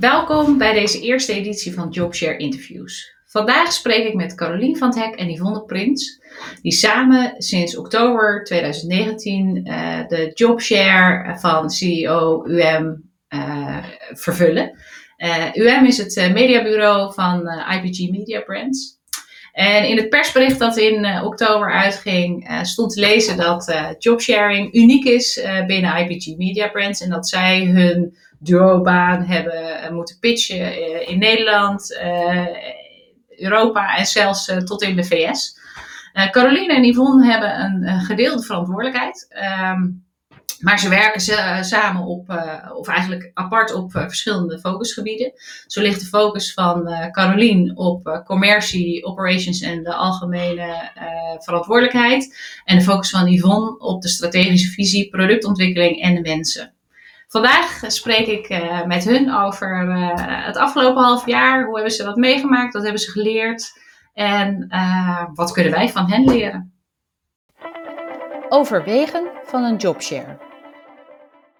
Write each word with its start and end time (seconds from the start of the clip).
Welkom 0.00 0.58
bij 0.58 0.72
deze 0.72 1.00
eerste 1.00 1.32
editie 1.32 1.74
van 1.74 1.88
Jobshare 1.90 2.36
Interviews. 2.36 3.14
Vandaag 3.26 3.72
spreek 3.72 4.06
ik 4.06 4.14
met 4.14 4.34
Carolien 4.34 4.76
van 4.76 4.88
het 4.88 4.98
Hek 4.98 5.14
en 5.14 5.30
Yvonne 5.30 5.64
Prins, 5.64 6.20
die 6.62 6.72
samen 6.72 7.34
sinds 7.36 7.76
oktober 7.76 8.44
2019 8.44 9.66
uh, 9.66 10.06
de 10.08 10.30
Jobshare 10.34 11.38
van 11.38 11.70
CEO 11.70 12.44
UM 12.46 13.10
uh, 13.28 13.84
vervullen. 14.12 14.78
UM 15.54 15.84
is 15.84 15.98
het 15.98 16.32
mediabureau 16.32 17.14
van 17.14 17.48
IPG 17.48 18.10
Media 18.10 18.40
Brands. 18.40 18.98
En 19.52 19.88
in 19.88 19.96
het 19.96 20.08
persbericht 20.08 20.58
dat 20.58 20.76
in 20.76 21.22
oktober 21.22 21.72
uitging, 21.72 22.58
stond 22.62 22.92
te 22.92 23.00
lezen 23.00 23.36
dat 23.36 23.74
jobsharing 23.98 24.74
uniek 24.74 25.04
is 25.04 25.46
binnen 25.66 25.96
IPG 25.96 26.36
Media 26.36 26.68
Brands. 26.68 27.00
En 27.00 27.10
dat 27.10 27.28
zij 27.28 27.64
hun 27.64 28.16
duo-baan 28.40 29.22
hebben 29.22 29.94
moeten 29.94 30.18
pitchen 30.18 31.08
in 31.08 31.18
Nederland, 31.18 32.00
Europa 33.28 33.96
en 33.96 34.06
zelfs 34.06 34.52
tot 34.64 34.82
in 34.82 34.96
de 34.96 35.04
VS. 35.04 35.58
Caroline 36.30 36.74
en 36.74 36.84
Yvonne 36.84 37.26
hebben 37.26 37.60
een, 37.60 38.00
gedeelde 38.00 38.42
verantwoordelijkheid. 38.42 39.28
Um, 39.72 40.08
maar 40.60 40.78
ze 40.78 40.88
werken 40.88 41.20
samen 41.64 42.02
op, 42.02 42.28
of 42.74 42.88
eigenlijk 42.88 43.30
apart 43.34 43.74
op 43.74 43.90
verschillende 43.92 44.58
focusgebieden. 44.58 45.32
Zo 45.66 45.80
ligt 45.80 46.00
de 46.00 46.06
focus 46.06 46.52
van 46.52 46.88
uh, 46.88 47.10
Carolien 47.10 47.76
op 47.76 48.22
commercie, 48.24 49.04
operations 49.04 49.60
en 49.60 49.82
de 49.82 49.94
algemene 49.94 50.90
verantwoordelijkheid. 51.38 52.36
En 52.64 52.78
de 52.78 52.84
focus 52.84 53.10
van 53.10 53.32
Yvonne 53.32 53.78
op 53.78 54.02
de 54.02 54.08
strategische 54.08 54.70
visie, 54.70 55.08
productontwikkeling 55.08 56.02
en 56.02 56.14
de 56.14 56.20
mensen. 56.20 56.74
Vandaag 57.30 57.82
spreek 57.86 58.26
ik 58.26 58.48
met 58.86 59.04
hun 59.04 59.34
over 59.34 59.92
het 60.46 60.56
afgelopen 60.56 61.02
half 61.02 61.26
jaar. 61.26 61.64
Hoe 61.64 61.74
hebben 61.74 61.92
ze 61.92 62.04
dat 62.04 62.16
meegemaakt? 62.16 62.72
Wat 62.72 62.82
hebben 62.82 63.00
ze 63.00 63.10
geleerd? 63.10 63.78
En 64.14 64.68
wat 65.34 65.52
kunnen 65.52 65.72
wij 65.72 65.88
van 65.88 66.10
hen 66.10 66.24
leren? 66.24 66.72
Overwegen 68.48 69.30
van 69.44 69.64
een 69.64 69.76
jobshare. 69.76 70.38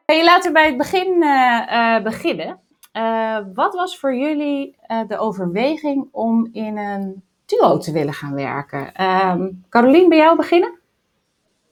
Hey, 0.07 0.25
laten 0.25 0.47
we 0.47 0.53
bij 0.53 0.67
het 0.67 0.77
begin 0.77 1.23
uh, 1.23 1.63
uh, 1.73 2.03
beginnen. 2.03 2.61
Uh, 2.93 3.39
wat 3.55 3.75
was 3.75 3.99
voor 3.99 4.15
jullie 4.15 4.77
de 5.07 5.19
overweging 5.19 6.09
om 6.13 6.49
in 6.53 6.77
een 6.77 7.25
duo 7.47 7.79
te 7.79 7.93
willen 7.93 8.15
gaan 8.15 8.35
werken? 8.35 9.05
Um, 9.05 9.65
Carolien, 9.69 10.09
bij 10.09 10.19
jou 10.19 10.37
beginnen? 10.37 10.79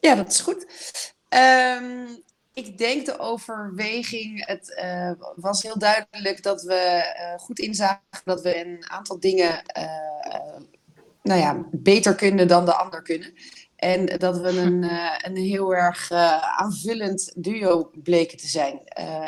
Ja, 0.01 0.15
dat 0.15 0.29
is 0.29 0.41
goed. 0.41 0.67
Um, 1.29 2.27
ik 2.59 2.79
denk 2.79 3.07
de 3.07 3.19
overweging, 3.19 4.47
het 4.47 4.83
was 5.37 5.63
heel 5.63 5.79
duidelijk 5.79 6.43
dat 6.43 6.63
we 6.63 7.03
goed 7.41 7.59
inzagen 7.59 8.03
dat 8.25 8.43
we 8.43 8.61
een 8.61 8.85
aantal 8.91 9.21
dingen 9.21 9.63
nou 11.23 11.41
ja, 11.41 11.67
beter 11.71 12.15
kunnen 12.15 12.49
dan 12.49 12.65
de 12.65 12.75
ander 12.75 13.03
kunnen. 13.03 13.33
En 13.77 14.07
dat 14.07 14.39
we 14.39 14.49
een, 14.49 14.83
een 15.27 15.37
heel 15.37 15.75
erg 15.75 16.11
aanvullend 16.57 17.33
duo 17.37 17.91
bleken 18.03 18.39
te 18.39 18.49
zijn. 18.49 18.85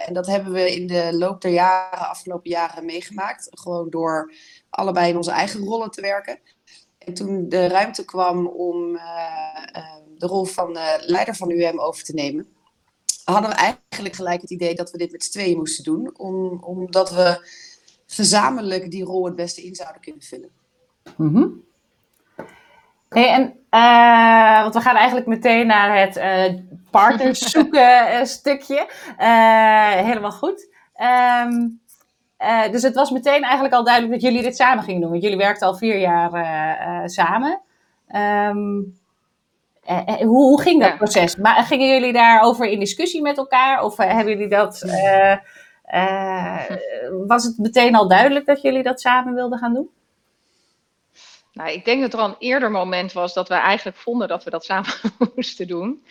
En 0.07 0.15
dat 0.15 0.27
hebben 0.27 0.53
we 0.53 0.75
in 0.75 0.87
de 0.87 1.09
loop 1.13 1.41
der 1.41 1.53
jaren, 1.53 2.09
afgelopen 2.09 2.51
jaren 2.51 2.85
meegemaakt. 2.85 3.49
Gewoon 3.51 3.91
door 3.91 4.33
allebei 4.71 5.09
in 5.11 5.17
onze 5.17 5.31
eigen 5.31 5.65
rollen 5.65 5.91
te 5.91 6.01
werken. 6.01 6.39
En 6.99 7.15
toen 7.15 7.49
de 7.49 7.67
ruimte 7.67 8.05
kwam 8.05 8.47
om 8.47 8.93
de 10.19 10.27
rol 10.27 10.45
van 10.45 10.79
leider 11.01 11.37
van 11.37 11.51
UM 11.51 11.81
over 11.81 12.05
te 12.05 12.15
nemen, 12.15 12.49
hadden 13.33 13.51
we 13.51 13.57
eigenlijk 13.57 14.15
gelijk 14.15 14.41
het 14.41 14.51
idee 14.51 14.75
dat 14.75 14.91
we 14.91 14.99
dit 14.99 15.13
met 15.13 15.25
z'n 15.25 15.31
tweeën 15.31 15.57
moesten 15.57 15.85
doen. 15.85 16.19
Om, 16.19 16.63
omdat 16.63 17.11
we 17.11 17.49
gezamenlijk 18.07 18.91
die 18.91 19.05
rol 19.05 19.25
het 19.25 19.37
beste 19.37 19.63
in 19.63 19.75
zouden 19.75 20.01
kunnen 20.01 20.23
vullen. 20.23 20.51
Mm 21.17 21.35
-hmm. 21.35 21.69
Hey, 23.09 23.29
en, 23.29 23.43
uh, 23.71 24.63
want 24.63 24.75
we 24.75 24.81
gaan 24.81 24.97
eigenlijk 24.97 25.27
meteen 25.27 25.67
naar 25.67 25.99
het 25.99 26.17
uh, 26.17 26.61
partners 26.91 27.39
zoeken 27.39 28.13
uh, 28.13 28.25
stukje. 28.39 28.89
helemaal 30.05 30.33
goed. 30.33 30.69
Um, 31.47 31.81
dus 32.71 32.83
het 32.83 32.95
was 32.95 33.11
meteen 33.11 33.43
eigenlijk 33.43 33.75
al 33.75 33.85
duidelijk 33.85 34.13
dat 34.13 34.23
jullie 34.23 34.43
dit 34.43 34.57
samen 34.57 34.85
gingen 34.85 35.01
doen. 35.01 35.11
Want 35.11 35.23
jullie 35.23 35.39
werkten 35.39 35.67
al 35.67 35.77
vier 35.77 35.99
jaar 35.99 37.09
samen. 37.09 37.61
Um, 38.15 39.00
hoe, 40.19 40.27
hoe, 40.27 40.63
ging 40.63 40.81
dat 40.81 40.91
ja. 40.91 40.97
proces? 40.97 41.37
Maar, 41.37 41.65
gingen 41.65 41.89
jullie 41.89 42.13
daarover 42.13 42.67
in 42.67 42.79
discussie 42.79 43.23
met 43.23 43.37
elkaar? 43.37 43.83
Of 43.83 43.97
hebben 43.97 44.29
jullie 44.29 44.49
dat... 44.49 44.81
was 47.27 47.45
het 47.45 47.59
meteen 47.59 47.95
al 47.95 48.09
duidelijk 48.09 48.47
dat 48.47 48.63
jullie 48.63 48.83
dat 48.83 49.01
samen 49.01 49.35
wilden 49.35 49.59
gaan 49.59 49.75
doen? 49.75 49.91
Nou, 51.53 51.71
ik 51.71 51.85
denk 51.85 52.01
dat 52.01 52.13
er 52.13 52.19
al 52.19 52.29
een 52.29 52.37
eerder 52.39 52.71
moment 52.71 53.13
was 53.13 53.35
dat 53.35 53.49
we 53.49 53.55
eigenlijk 53.55 53.97
vonden 53.97 54.29
dat 54.29 54.45
we 54.45 54.51
dat 54.51 54.65
samen 54.65 54.91
moesten 55.35 55.67
doen. 55.67 56.05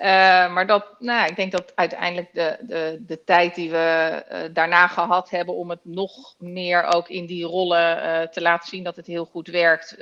Uh, 0.00 0.52
maar 0.52 0.66
dat, 0.66 0.86
nou, 0.98 1.28
ik 1.28 1.36
denk 1.36 1.52
dat 1.52 1.72
uiteindelijk 1.74 2.32
de, 2.32 2.58
de, 2.60 3.02
de 3.06 3.24
tijd 3.24 3.54
die 3.54 3.70
we 3.70 4.24
uh, 4.32 4.38
daarna 4.52 4.86
gehad 4.86 5.30
hebben 5.30 5.54
om 5.54 5.70
het 5.70 5.80
nog 5.82 6.34
meer 6.38 6.84
ook 6.84 7.08
in 7.08 7.26
die 7.26 7.44
rollen 7.44 7.96
uh, 7.96 8.20
te 8.20 8.40
laten 8.40 8.68
zien 8.68 8.84
dat 8.84 8.96
het 8.96 9.06
heel 9.06 9.24
goed 9.24 9.48
werkt. 9.48 9.96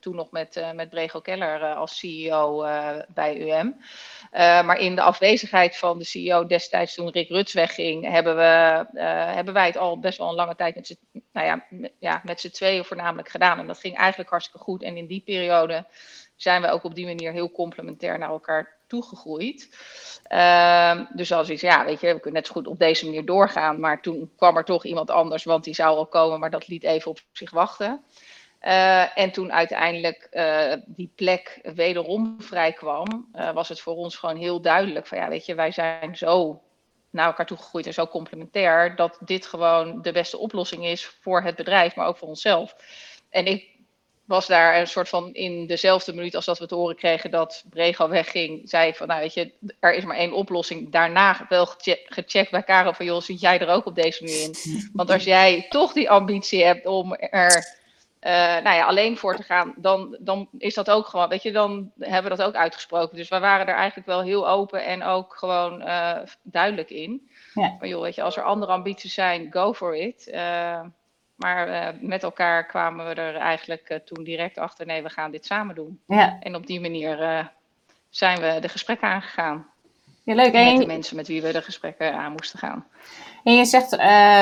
toen 0.00 0.16
nog 0.16 0.30
met, 0.30 0.64
met 0.74 0.90
Brego 0.90 1.20
Keller 1.20 1.74
als 1.74 1.98
CEO 1.98 2.66
bij 3.14 3.40
UM. 3.40 3.76
maar 4.66 4.78
in 4.78 4.94
de 4.94 5.02
afwezigheid 5.02 5.76
van 5.76 5.98
de 5.98 6.04
CEO 6.04 6.46
destijds 6.46 6.94
toen 6.94 7.10
Rick 7.10 7.28
Ruts 7.28 7.52
wegging, 7.52 8.10
hebben, 8.10 8.36
we, 8.36 8.84
hebben 9.34 9.54
wij 9.54 9.66
het 9.66 9.76
al 9.76 9.98
best 9.98 10.18
wel 10.18 10.28
een 10.28 10.34
lange 10.34 10.56
tijd 10.56 10.74
met 10.74 10.86
z'n 10.86 10.98
nou 11.32 11.46
ja, 11.46 11.66
ja, 11.98 12.20
met 12.24 12.40
z'n 12.40 12.50
tweeën 12.50 12.84
voornamelijk 12.84 13.28
gedaan. 13.28 13.58
En 13.58 13.66
dat 13.66 13.78
ging 13.78 13.96
eigenlijk 13.96 14.30
hartstikke 14.30 14.64
goed. 14.64 14.82
En 14.82 14.96
in 14.96 15.06
die 15.06 15.22
periode 15.24 15.86
zijn 16.42 16.62
we 16.62 16.68
ook 16.70 16.84
op 16.84 16.94
die 16.94 17.06
manier 17.06 17.32
heel 17.32 17.50
complementair 17.50 18.18
naar 18.18 18.28
elkaar 18.28 18.76
toegegroeid. 18.86 19.68
Uh, 20.28 21.00
dus 21.14 21.32
als 21.32 21.50
iets, 21.50 21.62
ja, 21.62 21.84
weet 21.84 22.00
je, 22.00 22.06
we 22.06 22.20
kunnen 22.20 22.32
net 22.32 22.46
zo 22.46 22.52
goed 22.52 22.66
op 22.66 22.78
deze 22.78 23.04
manier 23.04 23.24
doorgaan. 23.24 23.80
Maar 23.80 24.02
toen 24.02 24.32
kwam 24.36 24.56
er 24.56 24.64
toch 24.64 24.84
iemand 24.84 25.10
anders, 25.10 25.44
want 25.44 25.64
die 25.64 25.74
zou 25.74 25.96
al 25.96 26.06
komen, 26.06 26.40
maar 26.40 26.50
dat 26.50 26.68
liet 26.68 26.84
even 26.84 27.10
op 27.10 27.18
zich 27.32 27.50
wachten. 27.50 28.04
Uh, 28.62 29.18
en 29.18 29.30
toen 29.30 29.52
uiteindelijk 29.52 30.28
uh, 30.32 30.72
die 30.86 31.12
plek 31.14 31.60
wederom 31.74 32.36
vrij 32.38 32.72
kwam, 32.72 33.28
uh, 33.34 33.52
was 33.52 33.68
het 33.68 33.80
voor 33.80 33.94
ons 33.94 34.16
gewoon 34.16 34.36
heel 34.36 34.60
duidelijk 34.60 35.06
van 35.06 35.18
ja, 35.18 35.28
weet 35.28 35.46
je, 35.46 35.54
wij 35.54 35.70
zijn 35.70 36.16
zo 36.16 36.62
naar 37.10 37.26
elkaar 37.26 37.46
toegegroeid 37.46 37.86
en 37.86 37.94
zo 37.94 38.06
complementair, 38.06 38.96
dat 38.96 39.18
dit 39.24 39.46
gewoon 39.46 40.02
de 40.02 40.12
beste 40.12 40.38
oplossing 40.38 40.84
is 40.84 41.06
voor 41.06 41.42
het 41.42 41.56
bedrijf, 41.56 41.96
maar 41.96 42.06
ook 42.06 42.16
voor 42.16 42.28
onszelf. 42.28 42.76
En 43.30 43.46
ik 43.46 43.69
was 44.30 44.46
daar 44.46 44.80
een 44.80 44.86
soort 44.86 45.08
van 45.08 45.34
in 45.34 45.66
dezelfde 45.66 46.14
minuut 46.14 46.34
als 46.34 46.44
dat 46.44 46.58
we 46.58 46.66
te 46.66 46.74
horen 46.74 46.96
kregen 46.96 47.30
dat 47.30 47.64
Brego 47.70 48.08
wegging, 48.08 48.68
zei 48.68 48.94
van, 48.94 49.06
nou 49.06 49.20
weet 49.20 49.34
je, 49.34 49.52
er 49.80 49.94
is 49.94 50.04
maar 50.04 50.16
één 50.16 50.32
oplossing. 50.32 50.92
Daarna 50.92 51.46
wel 51.48 51.66
gecheckt 52.04 52.50
bij 52.50 52.62
Karel 52.62 52.94
van, 52.94 53.06
joh, 53.06 53.20
zit 53.20 53.40
jij 53.40 53.58
er 53.58 53.68
ook 53.68 53.86
op 53.86 53.94
deze 53.94 54.24
manier 54.24 54.42
in? 54.42 54.54
Want 54.92 55.10
als 55.10 55.24
jij 55.24 55.66
toch 55.68 55.92
die 55.92 56.10
ambitie 56.10 56.64
hebt 56.64 56.86
om 56.86 57.14
er 57.14 57.78
uh, 58.20 58.32
nou 58.62 58.76
ja, 58.76 58.86
alleen 58.86 59.16
voor 59.16 59.36
te 59.36 59.42
gaan, 59.42 59.74
dan, 59.76 60.16
dan 60.20 60.48
is 60.58 60.74
dat 60.74 60.90
ook 60.90 61.06
gewoon, 61.06 61.28
weet 61.28 61.42
je, 61.42 61.52
dan 61.52 61.92
hebben 61.98 62.30
we 62.30 62.36
dat 62.36 62.46
ook 62.46 62.54
uitgesproken. 62.54 63.16
Dus 63.16 63.28
we 63.28 63.38
waren 63.38 63.66
er 63.66 63.74
eigenlijk 63.74 64.06
wel 64.06 64.22
heel 64.22 64.48
open 64.48 64.84
en 64.84 65.02
ook 65.02 65.34
gewoon 65.36 65.82
uh, 65.82 66.18
duidelijk 66.42 66.90
in. 66.90 67.30
Ja. 67.54 67.76
Maar 67.78 67.88
joh, 67.88 68.02
weet 68.02 68.14
je, 68.14 68.22
als 68.22 68.36
er 68.36 68.42
andere 68.42 68.72
ambities 68.72 69.14
zijn, 69.14 69.52
go 69.52 69.74
for 69.74 69.96
it. 69.96 70.30
Uh, 70.32 70.80
maar 71.40 71.94
met 72.00 72.22
elkaar 72.22 72.66
kwamen 72.66 73.08
we 73.08 73.14
er 73.14 73.36
eigenlijk 73.36 74.00
toen 74.04 74.24
direct 74.24 74.58
achter, 74.58 74.86
nee, 74.86 75.02
we 75.02 75.08
gaan 75.08 75.30
dit 75.30 75.46
samen 75.46 75.74
doen. 75.74 76.00
Ja. 76.06 76.36
En 76.40 76.54
op 76.54 76.66
die 76.66 76.80
manier 76.80 77.50
zijn 78.10 78.40
we 78.40 78.58
de 78.60 78.68
gesprekken 78.68 79.08
aangegaan. 79.08 79.66
Ja, 80.24 80.34
leuk. 80.34 80.52
Met 80.52 80.78
de 80.78 80.86
mensen 80.86 81.16
met 81.16 81.26
wie 81.26 81.42
we 81.42 81.52
de 81.52 81.62
gesprekken 81.62 82.14
aan 82.14 82.32
moesten 82.32 82.58
gaan. 82.58 82.86
En 83.44 83.54
je 83.54 83.64
zegt, 83.64 83.90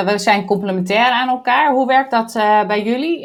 we 0.05 0.14
zijn 0.17 0.44
complementair 0.44 1.11
aan 1.11 1.28
elkaar. 1.28 1.73
Hoe 1.73 1.87
werkt 1.87 2.11
dat 2.11 2.32
bij 2.67 2.82
jullie? 2.82 3.20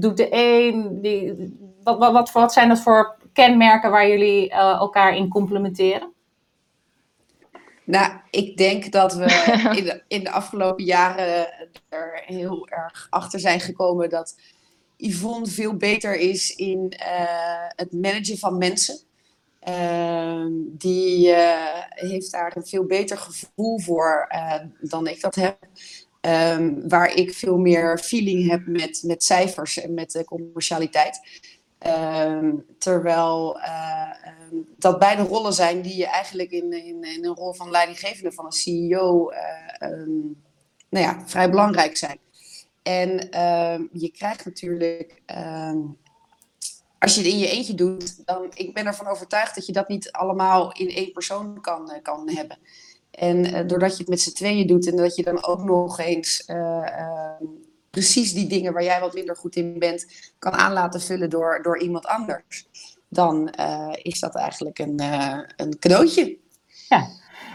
Doet 0.00 0.16
de 0.16 0.28
een, 0.30 0.98
die, 1.02 1.34
wat, 1.82 1.98
wat, 1.98 2.12
wat, 2.12 2.32
wat, 2.32 2.52
zijn 2.52 2.68
dat 2.68 2.80
voor 2.80 3.16
kenmerken 3.32 3.90
waar 3.90 4.08
jullie 4.08 4.50
elkaar 4.50 5.16
in 5.16 5.28
complementeren? 5.28 6.14
Nou, 7.86 8.12
ik 8.30 8.56
denk 8.56 8.92
dat 8.92 9.14
we 9.14 9.24
in 9.78 9.84
de, 9.84 10.02
in 10.08 10.24
de 10.24 10.30
afgelopen 10.30 10.84
jaren 10.84 11.48
er 11.88 12.22
heel 12.26 12.68
erg 12.68 13.06
achter 13.10 13.40
zijn 13.40 13.60
gekomen 13.60 14.10
dat 14.10 14.36
Yvonne 14.96 15.46
veel 15.46 15.76
beter 15.76 16.16
is 16.16 16.54
in 16.54 16.92
het 17.76 17.92
managen 17.92 18.38
van 18.38 18.58
mensen. 18.58 18.98
Ehm, 19.66 20.52
die 20.68 21.28
uh, 21.28 21.82
heeft 21.88 22.32
daar 22.32 22.56
een 22.56 22.66
veel 22.66 22.84
beter 22.84 23.18
gevoel 23.18 23.80
voor 23.80 24.28
uh, 24.34 24.54
dan 24.80 25.06
ik 25.06 25.20
dat 25.20 25.34
heb. 25.34 25.58
Um, 26.20 26.88
waar 26.88 27.14
ik 27.14 27.34
veel 27.34 27.56
meer 27.56 27.98
feeling 27.98 28.50
heb 28.50 28.66
met, 28.66 29.02
met 29.04 29.24
cijfers 29.24 29.80
en 29.80 29.94
met 29.94 30.10
de 30.10 30.24
commercialiteit. 30.24 31.20
Um, 31.86 32.66
terwijl 32.78 33.58
uh, 33.58 34.10
dat 34.76 34.98
beide 34.98 35.22
rollen 35.22 35.52
zijn 35.52 35.82
die 35.82 35.96
je 35.96 36.06
eigenlijk 36.06 36.50
in, 36.50 36.72
in, 36.72 37.04
in 37.04 37.24
een 37.24 37.34
rol 37.34 37.52
van 37.52 37.70
leidinggevende 37.70 38.32
van 38.32 38.44
een 38.44 38.52
CEO 38.52 39.32
nou 39.78 40.36
nou 40.88 41.04
ja, 41.04 41.22
vrij 41.26 41.50
belangrijk 41.50 41.96
zijn. 41.96 42.18
En 42.82 43.30
ehm, 43.30 43.82
je 43.92 44.10
krijgt 44.10 44.44
natuurlijk, 44.44 45.22
ehm, 45.26 45.78
als 46.98 47.14
je 47.14 47.20
het 47.20 47.30
in 47.30 47.38
je 47.38 47.48
eentje 47.48 47.74
doet, 47.74 48.26
dan 48.26 48.46
ik 48.54 48.74
ben 48.74 48.86
ervan 48.86 49.06
overtuigd 49.06 49.54
dat 49.54 49.66
je 49.66 49.72
dat 49.72 49.88
niet 49.88 50.12
allemaal 50.12 50.72
in 50.72 50.88
één 50.88 51.12
persoon 51.12 51.60
kan, 51.60 51.90
eh, 51.90 52.02
kan 52.02 52.30
hebben. 52.30 52.58
En 53.10 53.44
eh, 53.44 53.66
doordat 53.66 53.92
je 53.92 53.98
het 53.98 54.08
met 54.08 54.20
z'n 54.20 54.32
tweeën 54.32 54.66
doet 54.66 54.86
en 54.86 54.96
dat 54.96 55.16
je 55.16 55.22
dan 55.22 55.44
ook 55.44 55.64
nog 55.64 55.98
eens 55.98 56.44
eh, 56.44 56.98
ehm, 56.98 57.44
precies 57.96 58.32
die 58.32 58.46
dingen 58.46 58.72
waar 58.72 58.82
jij 58.82 59.00
wat 59.00 59.14
minder 59.14 59.36
goed 59.36 59.56
in 59.56 59.78
bent, 59.78 60.06
kan 60.38 60.52
aan 60.52 60.72
laten 60.72 61.00
vullen 61.00 61.30
door, 61.30 61.62
door 61.62 61.78
iemand 61.78 62.06
anders, 62.06 62.66
dan 63.08 63.50
is 64.02 64.20
dat 64.20 64.34
eigenlijk 64.34 64.78
een, 64.78 65.00
een 65.56 65.78
cadeautje. 65.78 66.36
Ja. 66.88 67.06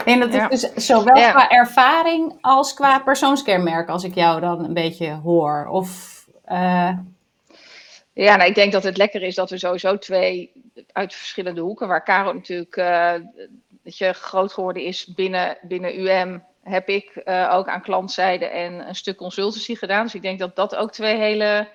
En 0.04 0.20
dat 0.20 0.52
is 0.52 0.60
dus 0.60 0.86
zowel 0.86 1.30
qua 1.30 1.50
ervaring 1.50 2.38
als 2.40 2.74
qua 2.74 2.98
persoonskenmerk, 2.98 3.88
als 3.88 4.04
ik 4.04 4.14
jou 4.14 4.40
dan 4.40 4.64
een 4.64 4.74
beetje 4.74 5.12
hoor. 5.12 5.66
Of, 5.66 6.20
uh... 6.48 6.92
Ja, 8.12 8.36
nou, 8.36 8.48
ik 8.48 8.54
denk 8.54 8.72
dat 8.72 8.82
het 8.82 8.96
lekker 8.96 9.22
is 9.22 9.34
dat 9.34 9.50
we 9.50 9.58
sowieso 9.58 9.98
twee 9.98 10.52
uit 10.92 11.14
verschillende 11.14 11.60
hoeken, 11.60 11.88
waar 11.88 12.04
Caro 12.04 12.32
natuurlijk 12.32 12.76
uh, 12.76 13.14
dat 13.82 13.98
je 13.98 14.12
groot 14.12 14.52
geworden 14.52 14.82
is 14.82 15.06
binnen, 15.14 15.58
binnen 15.62 16.00
UM, 16.00 16.42
heb 16.62 16.88
ik 16.88 17.20
uh, 17.24 17.50
ook 17.52 17.68
aan 17.68 17.82
klantzijde 17.82 18.46
en 18.46 18.88
een 18.88 18.94
stuk 18.94 19.16
consultancy 19.16 19.74
gedaan. 19.74 20.02
Dus 20.02 20.14
ik 20.14 20.22
denk 20.22 20.38
dat 20.38 20.56
dat 20.56 20.76
ook 20.76 20.92
twee 20.92 21.16
hele 21.16 21.68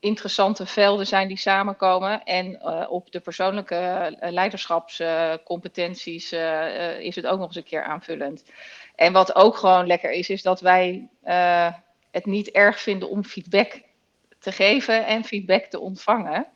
interessante 0.00 0.66
velden 0.66 1.06
zijn 1.06 1.28
die 1.28 1.36
samenkomen. 1.36 2.24
En 2.24 2.58
uh, 2.62 2.86
op 2.88 3.12
de 3.12 3.20
persoonlijke 3.20 4.16
uh, 4.20 4.30
leiderschapscompetenties 4.30 6.32
is 6.98 7.16
het 7.16 7.26
ook 7.26 7.38
nog 7.38 7.46
eens 7.46 7.56
een 7.56 7.62
keer 7.62 7.84
aanvullend. 7.84 8.44
En 8.94 9.12
wat 9.12 9.34
ook 9.34 9.56
gewoon 9.56 9.86
lekker 9.86 10.10
is, 10.10 10.30
is 10.30 10.42
dat 10.42 10.60
wij 10.60 11.08
het 12.10 12.26
niet 12.26 12.50
erg 12.50 12.80
vinden 12.80 13.08
om 13.08 13.24
feedback 13.24 13.80
te 14.42 14.52
geven 14.52 15.06
en 15.06 15.24
feedback 15.24 15.64
te 15.64 15.80
ontvangen. 15.80 16.46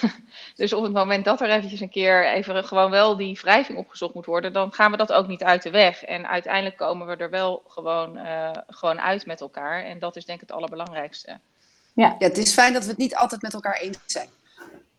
dus 0.56 0.72
op 0.72 0.82
het 0.82 0.92
moment 0.92 1.24
dat 1.24 1.40
er 1.40 1.50
eventjes 1.50 1.80
een 1.80 1.90
keer 1.90 2.32
even 2.32 2.64
gewoon 2.64 2.90
wel 2.90 3.16
die 3.16 3.38
wrijving 3.42 3.78
opgezocht 3.78 4.14
moet 4.14 4.26
worden, 4.26 4.52
dan 4.52 4.72
gaan 4.72 4.90
we 4.90 4.96
dat 4.96 5.12
ook 5.12 5.26
niet 5.26 5.42
uit 5.42 5.62
de 5.62 5.70
weg. 5.70 6.04
En 6.04 6.28
uiteindelijk 6.28 6.76
komen 6.76 7.06
we 7.06 7.16
er 7.16 7.30
wel 7.30 7.62
gewoon, 7.66 8.18
gewoon 8.66 9.00
uit 9.00 9.26
met 9.26 9.40
elkaar. 9.40 9.84
En 9.84 9.98
dat 9.98 10.16
is 10.16 10.24
denk 10.24 10.40
ik 10.40 10.48
het 10.48 10.56
allerbelangrijkste. 10.56 11.38
Ja. 11.92 12.16
ja, 12.18 12.26
het 12.26 12.38
is 12.38 12.52
fijn 12.52 12.72
dat 12.72 12.82
we 12.82 12.88
het 12.88 12.98
niet 12.98 13.16
altijd 13.16 13.42
met 13.42 13.54
elkaar 13.54 13.80
eens 13.80 13.98
zijn. 14.06 14.28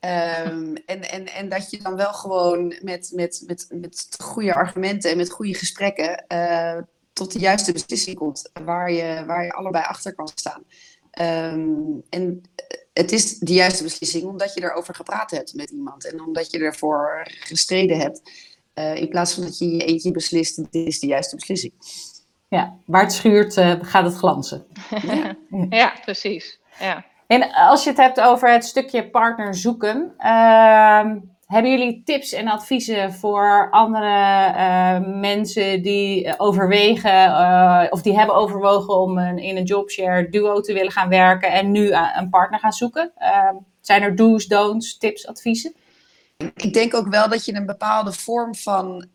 Um, 0.02 0.76
en, 0.86 1.10
en, 1.10 1.28
en 1.28 1.50
dat 1.50 1.70
je 1.70 1.78
dan 1.78 1.96
wel 1.96 2.14
gewoon 2.14 2.68
met, 2.82 3.12
met, 3.14 3.44
met, 3.46 3.68
met 3.70 4.08
goede 4.24 4.54
argumenten 4.54 5.12
en 5.12 5.18
met 5.18 5.32
goede 5.32 5.54
gesprekken 5.54 6.26
uh, 6.28 6.78
tot 7.14 7.32
de 7.32 7.40
juiste 7.40 7.72
beslissing 7.72 8.18
komt. 8.18 8.50
Waar 8.64 8.92
je, 8.92 9.24
waar 9.26 9.44
je 9.44 9.54
allebei 9.54 9.84
achter 9.84 10.16
kan 10.16 10.28
staan. 10.28 10.64
Um, 11.22 12.04
en 12.10 12.42
het 12.94 13.12
is 13.12 13.38
de 13.38 13.54
juiste 13.54 13.84
beslissing 13.84 14.24
omdat 14.24 14.54
je 14.54 14.64
erover 14.64 14.96
gepraat 14.96 15.32
hebt 15.32 15.54
met 15.54 15.70
iemand. 15.70 16.12
En 16.12 16.22
omdat 16.22 16.52
je 16.52 16.60
ervoor 16.60 17.28
gestreden 17.40 18.00
hebt. 18.00 18.22
Uh, 18.76 18.96
in 18.96 19.10
plaats 19.10 19.34
van 19.34 19.44
dat 19.44 19.58
je 19.58 19.70
je 19.70 19.86
eentje 19.86 20.12
beslist, 20.12 20.56
dit 20.56 20.88
is 20.88 21.00
de 21.00 21.08
juiste 21.08 21.36
beslissing. 21.36 21.74
Ja, 22.48 22.78
waar 22.86 23.04
het 23.04 23.14
schuurt 23.14 23.58
uh, 23.58 23.76
gaat 23.82 24.06
het 24.06 24.16
glanzen. 24.16 24.66
ja, 25.02 25.36
ja 25.70 25.94
precies 26.06 26.60
ja. 26.80 27.06
En 27.28 27.52
als 27.54 27.84
je 27.84 27.90
het 27.90 28.00
hebt 28.00 28.20
over 28.20 28.52
het 28.52 28.66
stukje 28.66 29.10
partner 29.10 29.56
zoeken, 29.56 30.14
uh, 30.20 31.12
hebben 31.54 31.72
jullie 31.72 32.02
tips 32.04 32.34
en 32.34 32.48
adviezen 32.48 33.14
voor 33.14 33.68
andere 33.72 34.54
uh, 34.56 35.20
mensen 35.20 35.82
die 35.82 36.40
overwegen 36.40 37.30
uh, 37.30 37.86
of 37.90 38.02
die 38.02 38.18
hebben 38.18 38.36
overwogen 38.36 38.98
om 38.98 39.18
een, 39.18 39.38
in 39.38 39.58
een 39.58 39.64
jobshare 39.64 40.30
duo 40.30 40.62
te 40.62 40.74
willen 40.74 40.92
gaan 40.92 41.10
werken 41.10 41.52
en 41.52 41.72
nu 41.72 41.92
een 41.92 42.30
partner 42.30 42.60
gaan 42.60 42.72
zoeken? 42.72 43.12
Ehm, 43.16 43.56
zijn 43.82 44.02
er 44.02 44.16
do's, 44.16 44.48
don'ts, 44.48 44.98
tips, 44.98 45.28
adviezen? 45.28 45.74
Ik 46.56 46.74
denk 46.74 46.94
ook 46.94 47.08
wel 47.08 47.30
dat 47.30 47.46
je 47.46 47.54
een 47.54 47.66
bepaalde 47.66 48.12
vorm 48.12 48.56
van, 48.56 49.08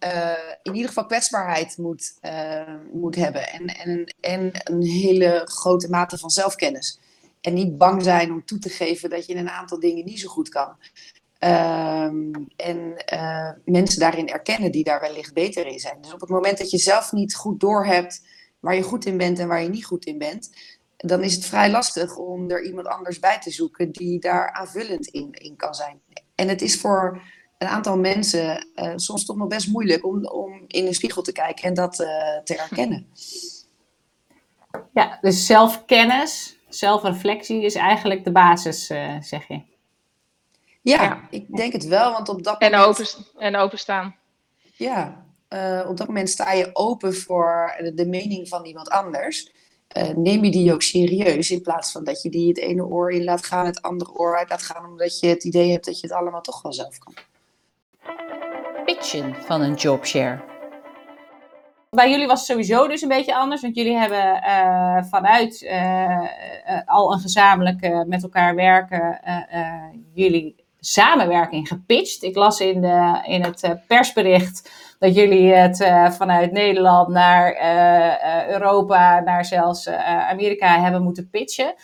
in 0.62 0.74
ieder 0.74 0.88
geval 0.88 1.06
kwetsbaarheid 1.06 1.78
moet, 1.78 2.18
moet 2.92 3.16
hebben. 3.16 3.48
En, 3.48 3.66
en, 3.66 4.14
en 4.20 4.50
een 4.52 4.82
hele 4.82 5.42
grote 5.44 5.88
mate 5.88 6.18
van 6.18 6.30
zelfkennis. 6.30 7.00
En 7.40 7.54
niet 7.54 7.78
bang 7.78 8.02
zijn 8.02 8.32
om 8.32 8.44
toe 8.44 8.58
te 8.58 8.68
geven 8.68 9.10
dat 9.10 9.26
je 9.26 9.34
een 9.34 9.50
aantal 9.50 9.80
dingen 9.80 10.04
niet 10.04 10.20
zo 10.20 10.28
goed 10.28 10.48
kan. 10.48 10.76
Um, 11.44 12.46
en 12.56 13.04
uh, 13.14 13.50
mensen 13.64 14.00
daarin 14.00 14.28
erkennen 14.28 14.72
die 14.72 14.84
daar 14.84 15.00
wellicht 15.00 15.34
beter 15.34 15.66
in 15.66 15.78
zijn. 15.78 16.00
Dus 16.00 16.12
op 16.12 16.20
het 16.20 16.28
moment 16.28 16.58
dat 16.58 16.70
je 16.70 16.78
zelf 16.78 17.12
niet 17.12 17.34
goed 17.34 17.60
doorhebt 17.60 18.22
waar 18.60 18.74
je 18.74 18.82
goed 18.82 19.04
in 19.04 19.16
bent 19.16 19.38
en 19.38 19.48
waar 19.48 19.62
je 19.62 19.68
niet 19.68 19.84
goed 19.84 20.04
in 20.04 20.18
bent, 20.18 20.50
dan 20.96 21.22
is 21.22 21.34
het 21.34 21.44
vrij 21.44 21.70
lastig 21.70 22.16
om 22.16 22.50
er 22.50 22.64
iemand 22.64 22.86
anders 22.86 23.18
bij 23.18 23.38
te 23.40 23.50
zoeken 23.50 23.92
die 23.92 24.20
daar 24.20 24.52
aanvullend 24.52 25.06
in, 25.06 25.32
in 25.32 25.56
kan 25.56 25.74
zijn. 25.74 26.00
En 26.34 26.48
het 26.48 26.62
is 26.62 26.80
voor 26.80 27.22
een 27.58 27.68
aantal 27.68 27.98
mensen 27.98 28.68
uh, 28.74 28.92
soms 28.96 29.24
toch 29.24 29.36
nog 29.36 29.48
best 29.48 29.68
moeilijk 29.68 30.06
om, 30.06 30.26
om 30.26 30.64
in 30.66 30.86
een 30.86 30.94
spiegel 30.94 31.22
te 31.22 31.32
kijken 31.32 31.64
en 31.64 31.74
dat 31.74 32.00
uh, 32.00 32.06
te 32.44 32.56
erkennen. 32.56 33.06
Ja, 34.92 35.18
dus 35.20 35.46
zelfkennis 35.46 36.58
zelfreflectie 36.68 37.62
is 37.62 37.74
eigenlijk 37.74 38.24
de 38.24 38.32
basis, 38.32 38.86
zeg 39.20 39.48
je. 39.48 39.72
Ja, 40.84 41.02
ja, 41.02 41.20
ik 41.30 41.56
denk 41.56 41.72
het 41.72 41.84
wel, 41.84 42.12
want 42.12 42.28
op 42.28 42.42
dat 42.42 42.60
en 42.60 42.70
moment... 42.70 42.98
Open, 42.98 43.40
en 43.40 43.56
openstaan. 43.56 44.16
Ja, 44.76 45.24
uh, 45.48 45.84
op 45.88 45.96
dat 45.96 46.06
moment 46.06 46.30
sta 46.30 46.52
je 46.52 46.70
open 46.72 47.14
voor 47.14 47.74
de, 47.78 47.94
de 47.94 48.06
mening 48.06 48.48
van 48.48 48.64
iemand 48.64 48.88
anders. 48.88 49.52
Uh, 49.96 50.08
neem 50.08 50.44
je 50.44 50.50
die 50.50 50.72
ook 50.72 50.82
serieus, 50.82 51.50
in 51.50 51.62
plaats 51.62 51.92
van 51.92 52.04
dat 52.04 52.22
je 52.22 52.30
die 52.30 52.48
het 52.48 52.58
ene 52.58 52.84
oor 52.84 53.12
in 53.12 53.24
laat 53.24 53.46
gaan, 53.46 53.66
het 53.66 53.82
andere 53.82 54.12
oor 54.12 54.38
uit 54.38 54.48
laat 54.48 54.62
gaan, 54.62 54.86
omdat 54.86 55.20
je 55.20 55.26
het 55.26 55.44
idee 55.44 55.70
hebt 55.70 55.84
dat 55.84 56.00
je 56.00 56.06
het 56.06 56.16
allemaal 56.16 56.40
toch 56.40 56.62
wel 56.62 56.72
zelf 56.72 56.98
kan. 56.98 57.14
Pitchen 58.84 59.34
van 59.34 59.60
een 59.60 59.74
jobshare. 59.74 60.44
Bij 61.90 62.10
jullie 62.10 62.26
was 62.26 62.38
het 62.38 62.48
sowieso 62.48 62.88
dus 62.88 63.02
een 63.02 63.08
beetje 63.08 63.36
anders, 63.36 63.62
want 63.62 63.76
jullie 63.76 63.96
hebben 63.96 64.42
uh, 64.44 65.04
vanuit 65.10 65.62
uh, 65.62 65.70
uh, 65.70 66.80
al 66.86 67.12
een 67.12 67.20
gezamenlijk 67.20 68.06
met 68.06 68.22
elkaar 68.22 68.54
werken, 68.54 69.20
jullie 70.12 70.63
samenwerking 70.86 71.68
gepitcht. 71.68 72.22
Ik 72.22 72.36
las 72.36 72.60
in, 72.60 72.80
de, 72.80 73.22
in 73.26 73.42
het 73.42 73.76
persbericht 73.86 74.70
dat 74.98 75.14
jullie 75.14 75.52
het 75.52 75.76
vanuit 76.16 76.52
Nederland 76.52 77.08
naar 77.08 77.56
Europa, 78.48 79.20
naar 79.20 79.44
zelfs 79.44 79.88
Amerika 79.88 80.80
hebben 80.80 81.02
moeten 81.02 81.30
pitchen. 81.30 81.74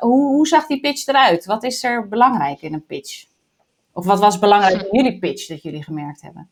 hoe, 0.00 0.34
hoe 0.34 0.46
zag 0.46 0.66
die 0.66 0.80
pitch 0.80 1.06
eruit? 1.06 1.44
Wat 1.44 1.64
is 1.64 1.84
er 1.84 2.08
belangrijk 2.08 2.62
in 2.62 2.74
een 2.74 2.86
pitch? 2.86 3.26
Of 3.92 4.06
wat 4.06 4.18
was 4.18 4.38
belangrijk 4.38 4.82
in 4.82 5.02
jullie 5.02 5.18
pitch 5.18 5.46
dat 5.46 5.62
jullie 5.62 5.82
gemerkt 5.82 6.20
hebben? 6.20 6.50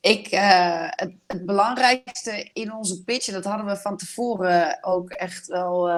Ik, 0.00 0.26
het, 0.30 1.12
het, 1.26 1.46
belangrijkste 1.46 2.50
in 2.52 2.74
onze 2.74 3.04
pitch, 3.04 3.28
en 3.28 3.34
dat 3.34 3.44
hadden 3.44 3.66
we 3.66 3.76
van 3.76 3.96
tevoren 3.96 4.84
ook 4.84 5.10
echt 5.10 5.46
wel 5.46 5.90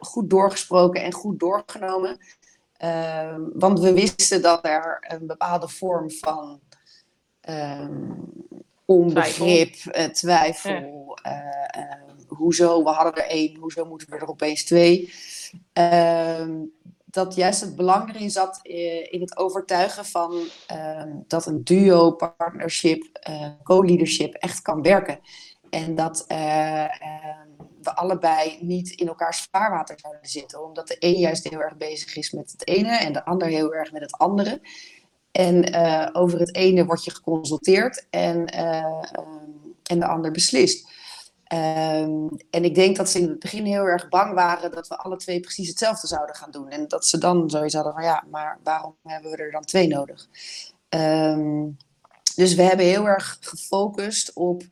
goed 0.00 0.30
doorgesproken 0.30 1.02
en 1.02 1.12
goed 1.12 1.40
doorgenomen. 1.40 2.18
Uh, 2.82 3.36
want 3.52 3.80
we 3.80 3.92
wisten 3.92 4.42
dat 4.42 4.64
er 4.64 5.06
een 5.08 5.26
bepaalde 5.26 5.68
vorm 5.68 6.10
van 6.10 6.60
onbegrip, 8.84 9.74
twijfel, 9.74 10.12
twijfel 10.12 11.18
ja. 11.22 12.00
hoezo, 12.26 12.84
we 12.84 12.90
hadden 12.90 13.24
er 13.24 13.30
één, 13.30 13.56
hoezo 13.56 13.84
moeten 13.84 14.10
we 14.10 14.16
er 14.16 14.28
opeens 14.28 14.64
twee. 14.64 15.12
Ehm, 15.72 16.52
dat 17.04 17.34
juist 17.34 17.60
het 17.60 17.76
belang 17.76 18.14
erin 18.14 18.30
zat 18.30 18.60
eh, 18.62 19.12
in 19.12 19.20
het 19.20 19.36
overtuigen 19.36 20.04
van 20.04 20.34
dat 21.26 21.46
een 21.46 21.64
duo, 21.64 22.10
partnership, 22.10 23.04
co-leadership 23.62 24.34
echt 24.34 24.62
kan 24.62 24.82
werken. 24.82 25.18
En 25.70 25.94
dat 25.94 26.26
we 27.84 27.96
allebei 27.96 28.58
niet 28.60 28.90
in 28.90 29.08
elkaars 29.08 29.48
vaarwater 29.50 29.98
zouden 30.00 30.26
zitten, 30.26 30.64
omdat 30.64 30.88
de 30.88 30.96
een 30.98 31.18
juist 31.18 31.48
heel 31.48 31.60
erg 31.60 31.76
bezig 31.76 32.16
is 32.16 32.30
met 32.30 32.52
het 32.52 32.68
ene 32.68 32.96
en 32.96 33.12
de 33.12 33.24
ander 33.24 33.48
heel 33.48 33.74
erg 33.74 33.92
met 33.92 34.02
het 34.02 34.12
andere. 34.12 34.60
En 35.32 35.74
over 36.14 36.38
het 36.38 36.54
ene 36.54 36.84
wordt 36.84 37.04
je 37.04 37.10
geconsulteerd 37.10 38.06
en, 38.10 38.46
ehm, 38.46 39.22
en 39.82 39.98
de 39.98 40.06
ander 40.06 40.30
beslist. 40.30 40.88
Um, 41.52 42.28
en 42.50 42.64
ik 42.64 42.74
denk 42.74 42.96
dat 42.96 43.10
ze 43.10 43.18
in 43.18 43.28
het 43.28 43.38
begin 43.38 43.64
heel 43.64 43.84
erg 43.84 44.08
bang 44.08 44.34
waren 44.34 44.70
dat 44.70 44.88
we 44.88 44.96
alle 44.96 45.16
twee 45.16 45.40
precies 45.40 45.68
hetzelfde 45.68 46.06
zouden 46.06 46.34
gaan 46.34 46.50
doen. 46.50 46.68
En 46.68 46.88
dat 46.88 47.06
ze 47.06 47.18
dan 47.18 47.50
zoiets 47.50 47.74
hadden 47.74 47.92
van 47.92 48.02
ja, 48.02 48.24
maar 48.30 48.58
waarom 48.62 48.96
hebben 49.02 49.30
we 49.30 49.36
er 49.36 49.50
dan 49.50 49.64
twee 49.64 49.88
nodig? 49.88 50.28
Um, 50.88 51.76
dus 52.34 52.54
we 52.54 52.62
hebben 52.62 52.86
heel 52.86 53.06
erg 53.06 53.38
gefocust 53.40 54.32
op 54.32 54.62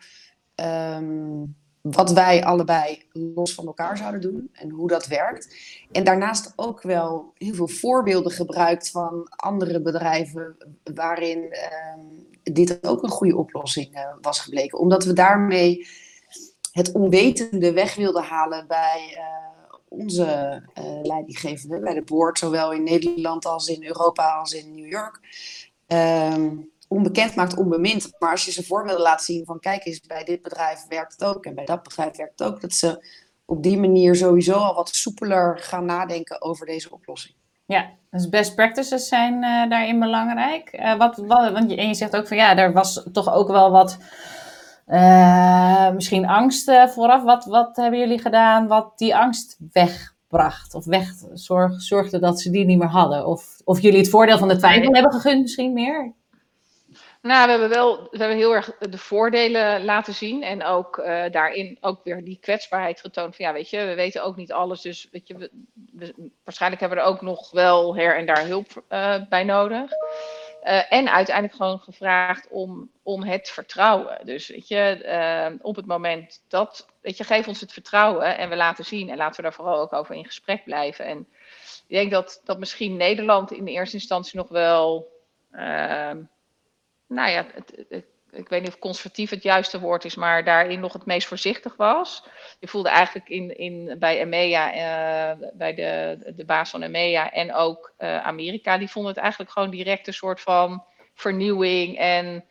wat 1.83 2.13
wij 2.13 2.45
allebei 2.45 3.03
los 3.13 3.55
van 3.55 3.67
elkaar 3.67 3.97
zouden 3.97 4.21
doen 4.21 4.51
en 4.53 4.71
hoe 4.71 4.89
dat 4.89 5.07
werkt. 5.07 5.57
En 5.93 6.05
daarnaast 6.05 6.53
ook 6.57 6.83
wel 6.83 7.33
heel 7.35 7.55
veel 7.55 7.69
voorbeelden 7.69 8.33
gebruikt 8.33 8.91
van 8.91 9.27
andere 9.31 9.81
bedrijven 9.81 10.57
waarin 10.95 11.57
dit 12.43 12.87
ook 12.87 13.03
een 13.03 13.09
goede 13.09 13.37
oplossing 13.37 13.97
uh, 13.97 14.01
was 14.21 14.41
gebleken. 14.41 14.79
Omdat 14.79 15.05
we 15.05 15.13
daarmee 15.13 15.87
het 16.73 16.93
onwetende 16.93 17.73
weg 17.73 17.95
wilden 17.95 18.23
halen 18.23 18.67
bij 18.67 19.19
onze 19.89 20.63
leidinggevende, 21.03 21.79
bij 21.79 21.95
de 21.95 22.03
board, 22.03 22.39
zowel 22.39 22.73
in 22.73 22.83
Nederland 22.83 23.45
als 23.47 23.69
in 23.69 23.85
Europa 23.85 24.35
als 24.35 24.53
in 24.53 24.75
New 24.75 24.91
York. 24.91 25.21
Ehm, 25.87 26.57
onbekend 26.93 27.35
maakt 27.35 27.57
onbemind. 27.57 28.13
Maar 28.19 28.31
als 28.31 28.45
je 28.45 28.53
ze 28.53 28.65
voorbeelden 28.65 29.03
laat 29.03 29.23
zien 29.23 29.45
van 29.45 29.61
kijk 29.61 29.85
eens, 29.85 30.01
bij 30.01 30.25
dit 30.25 30.43
bedrijf 30.43 30.87
werkt 30.89 31.13
het 31.13 31.25
ook 31.25 31.45
en 31.45 31.55
bij 31.55 31.65
dat 31.65 31.83
bedrijf 31.83 32.17
werkt 32.17 32.39
het 32.39 32.49
ook, 32.49 32.61
dat 32.61 32.73
ze 32.73 33.07
op 33.45 33.63
die 33.63 33.79
manier 33.79 34.17
sowieso 34.17 34.53
al 34.53 34.75
wat 34.75 34.95
soepeler 34.95 35.59
gaan 35.59 35.85
nadenken 35.85 36.43
over 36.43 36.67
deze 36.67 36.93
oplossing. 36.93 37.35
Ja, 37.67 37.91
dus 38.11 38.29
best 38.29 38.55
practices 38.55 39.09
zijn 39.09 39.35
uh, 39.35 39.71
daarin 39.71 39.99
belangrijk. 39.99 40.73
Uh, 40.73 40.97
wat, 40.97 41.17
wat, 41.17 41.53
want 41.53 41.71
je, 41.71 41.77
en 41.77 41.87
je 41.87 41.95
zegt 41.95 42.17
ook 42.17 42.29
van 42.29 42.37
ja, 42.37 42.57
er 42.57 42.73
was 42.73 43.07
toch 43.13 43.35
ook 43.35 43.49
wel 43.49 43.71
wat 43.71 43.99
uh, 44.89 45.91
misschien 45.91 46.27
angst 46.27 46.73
vooraf. 46.87 47.23
Wat, 47.23 47.45
wat 47.45 47.77
hebben 47.77 48.01
jullie 48.01 48.19
gedaan 48.19 48.67
wat 48.67 48.99
die 48.99 49.17
angst 49.17 49.57
wegbracht? 49.73 50.75
Of 50.75 50.85
weg 50.85 51.13
zorg, 51.33 51.83
zorgde 51.83 52.19
dat 52.19 52.41
ze 52.41 52.51
die 52.51 52.65
niet 52.65 52.79
meer 52.79 52.89
hadden? 52.89 53.27
Of, 53.27 53.61
of 53.65 53.81
jullie 53.81 53.99
het 53.99 54.11
voordeel 54.11 54.39
van 54.39 54.49
de 54.49 54.57
twijfel 54.57 54.93
hebben 54.93 55.13
gegund 55.13 55.43
misschien 55.43 55.73
meer? 55.73 56.13
Nou, 57.23 57.45
we 57.45 57.51
hebben 57.51 57.69
wel 57.69 58.09
we 58.11 58.19
hebben 58.19 58.37
heel 58.37 58.55
erg 58.55 58.77
de 58.79 58.99
voordelen 58.99 59.85
laten 59.85 60.15
zien. 60.15 60.43
En 60.43 60.65
ook 60.65 60.99
uh, 60.99 61.25
daarin 61.31 61.79
ook 61.81 62.05
weer 62.05 62.25
die 62.25 62.39
kwetsbaarheid 62.41 63.01
getoond. 63.01 63.37
Van 63.37 63.45
ja, 63.45 63.53
weet 63.53 63.71
je, 63.71 63.85
we 63.85 63.95
weten 63.95 64.25
ook 64.25 64.37
niet 64.37 64.53
alles. 64.53 64.81
Dus 64.81 65.09
weet 65.11 65.29
je, 65.29 65.51
we, 65.93 66.31
waarschijnlijk 66.45 66.81
hebben 66.81 66.99
we 66.99 67.05
er 67.05 67.11
ook 67.11 67.21
nog 67.21 67.51
wel 67.51 67.97
her 67.97 68.17
en 68.17 68.27
daar 68.27 68.47
hulp 68.47 68.85
uh, 68.89 69.17
bij 69.29 69.45
nodig. 69.45 69.91
Uh, 70.65 70.93
en 70.93 71.13
uiteindelijk 71.13 71.57
gewoon 71.57 71.79
gevraagd 71.79 72.49
om, 72.51 72.91
om 73.03 73.23
het 73.23 73.51
vertrouwen. 73.51 74.27
Dus 74.27 74.49
weet 74.49 74.69
je, 74.69 75.59
op 75.63 75.77
het 75.77 75.87
moment 75.87 76.43
dat, 76.49 76.89
weet 77.01 77.17
je, 77.17 77.25
geef 77.25 77.49
ons 77.49 77.61
het 77.61 77.73
vertrouwen 77.73 78.37
en 78.39 78.49
we 78.49 78.57
laten 78.57 78.85
zien. 78.85 79.11
En 79.11 79.17
laten 79.17 79.37
we 79.37 79.43
daar 79.43 79.53
vooral 79.53 79.81
ook 79.81 79.93
over 79.93 80.15
in 80.15 80.25
gesprek 80.25 80.65
blijven. 80.65 81.05
En 81.05 81.19
ik 81.87 81.97
denk 81.97 82.11
dat, 82.11 82.41
dat 82.45 82.59
misschien 82.59 82.97
Nederland 82.97 83.53
in 83.53 83.65
de 83.65 83.71
eerste 83.71 83.97
instantie 83.97 84.37
nog 84.37 84.49
wel 84.49 85.11
nou 87.13 87.31
ja, 87.31 87.47
ik 88.33 88.49
weet 88.49 88.61
niet 88.61 88.71
of 88.71 88.79
conservatief 88.79 89.31
het 89.31 89.43
juiste 89.43 89.81
woord 89.81 90.05
is, 90.05 90.15
maar 90.15 90.45
daarin 90.45 90.81
nog 90.81 90.93
het 90.93 91.07
meest 91.07 91.27
voorzichtig 91.27 91.77
was. 91.77 92.25
Je 92.61 92.69
voelde 92.69 92.89
eigenlijk 92.89 93.29
in, 93.29 93.59
in, 93.59 93.97
bij 93.99 94.21
EMEA, 94.21 94.75
uh, 94.75 95.49
bij 95.53 95.75
de, 95.75 96.19
de 96.37 96.45
baas 96.45 96.71
van 96.71 96.83
EMEA 96.83 97.33
en 97.33 97.55
ook 97.55 97.93
uh, 97.99 98.27
Amerika, 98.27 98.79
die 98.79 98.91
vonden 98.91 99.13
het 99.13 99.21
eigenlijk 99.21 99.51
gewoon 99.51 99.71
direct 99.71 100.07
een 100.07 100.15
soort 100.15 100.41
van 100.41 100.85
vernieuwing 101.15 101.99
en 101.99 102.45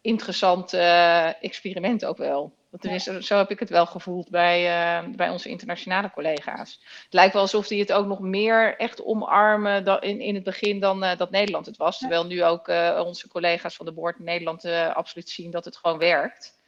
interessant 0.00 0.74
uh, 0.74 1.42
experiment 1.42 2.04
ook 2.04 2.18
wel. 2.18 2.54
Tenminste, 2.80 3.22
zo 3.22 3.36
heb 3.36 3.50
ik 3.50 3.58
het 3.58 3.70
wel 3.70 3.86
gevoeld 3.86 4.30
bij, 4.30 4.62
uh, 4.62 5.08
bij 5.16 5.30
onze 5.30 5.48
internationale 5.48 6.10
collega's. 6.10 6.80
Het 7.04 7.12
lijkt 7.12 7.32
wel 7.32 7.42
alsof 7.42 7.66
die 7.66 7.80
het 7.80 7.92
ook 7.92 8.06
nog 8.06 8.20
meer 8.20 8.76
echt 8.76 9.04
omarmen 9.04 9.84
dan 9.84 10.00
in, 10.00 10.20
in 10.20 10.34
het 10.34 10.44
begin 10.44 10.80
dan 10.80 11.04
uh, 11.04 11.16
dat 11.16 11.30
Nederland 11.30 11.66
het 11.66 11.76
was. 11.76 11.98
Terwijl 11.98 12.26
nu 12.26 12.44
ook 12.44 12.68
uh, 12.68 13.02
onze 13.04 13.28
collega's 13.28 13.76
van 13.76 13.86
de 13.86 13.92
boord 13.92 14.18
in 14.18 14.24
Nederland 14.24 14.64
absoluut 14.94 15.28
zien 15.28 15.50
dat 15.50 15.64
het 15.64 15.76
gewoon 15.76 15.98
werkt. 15.98 16.58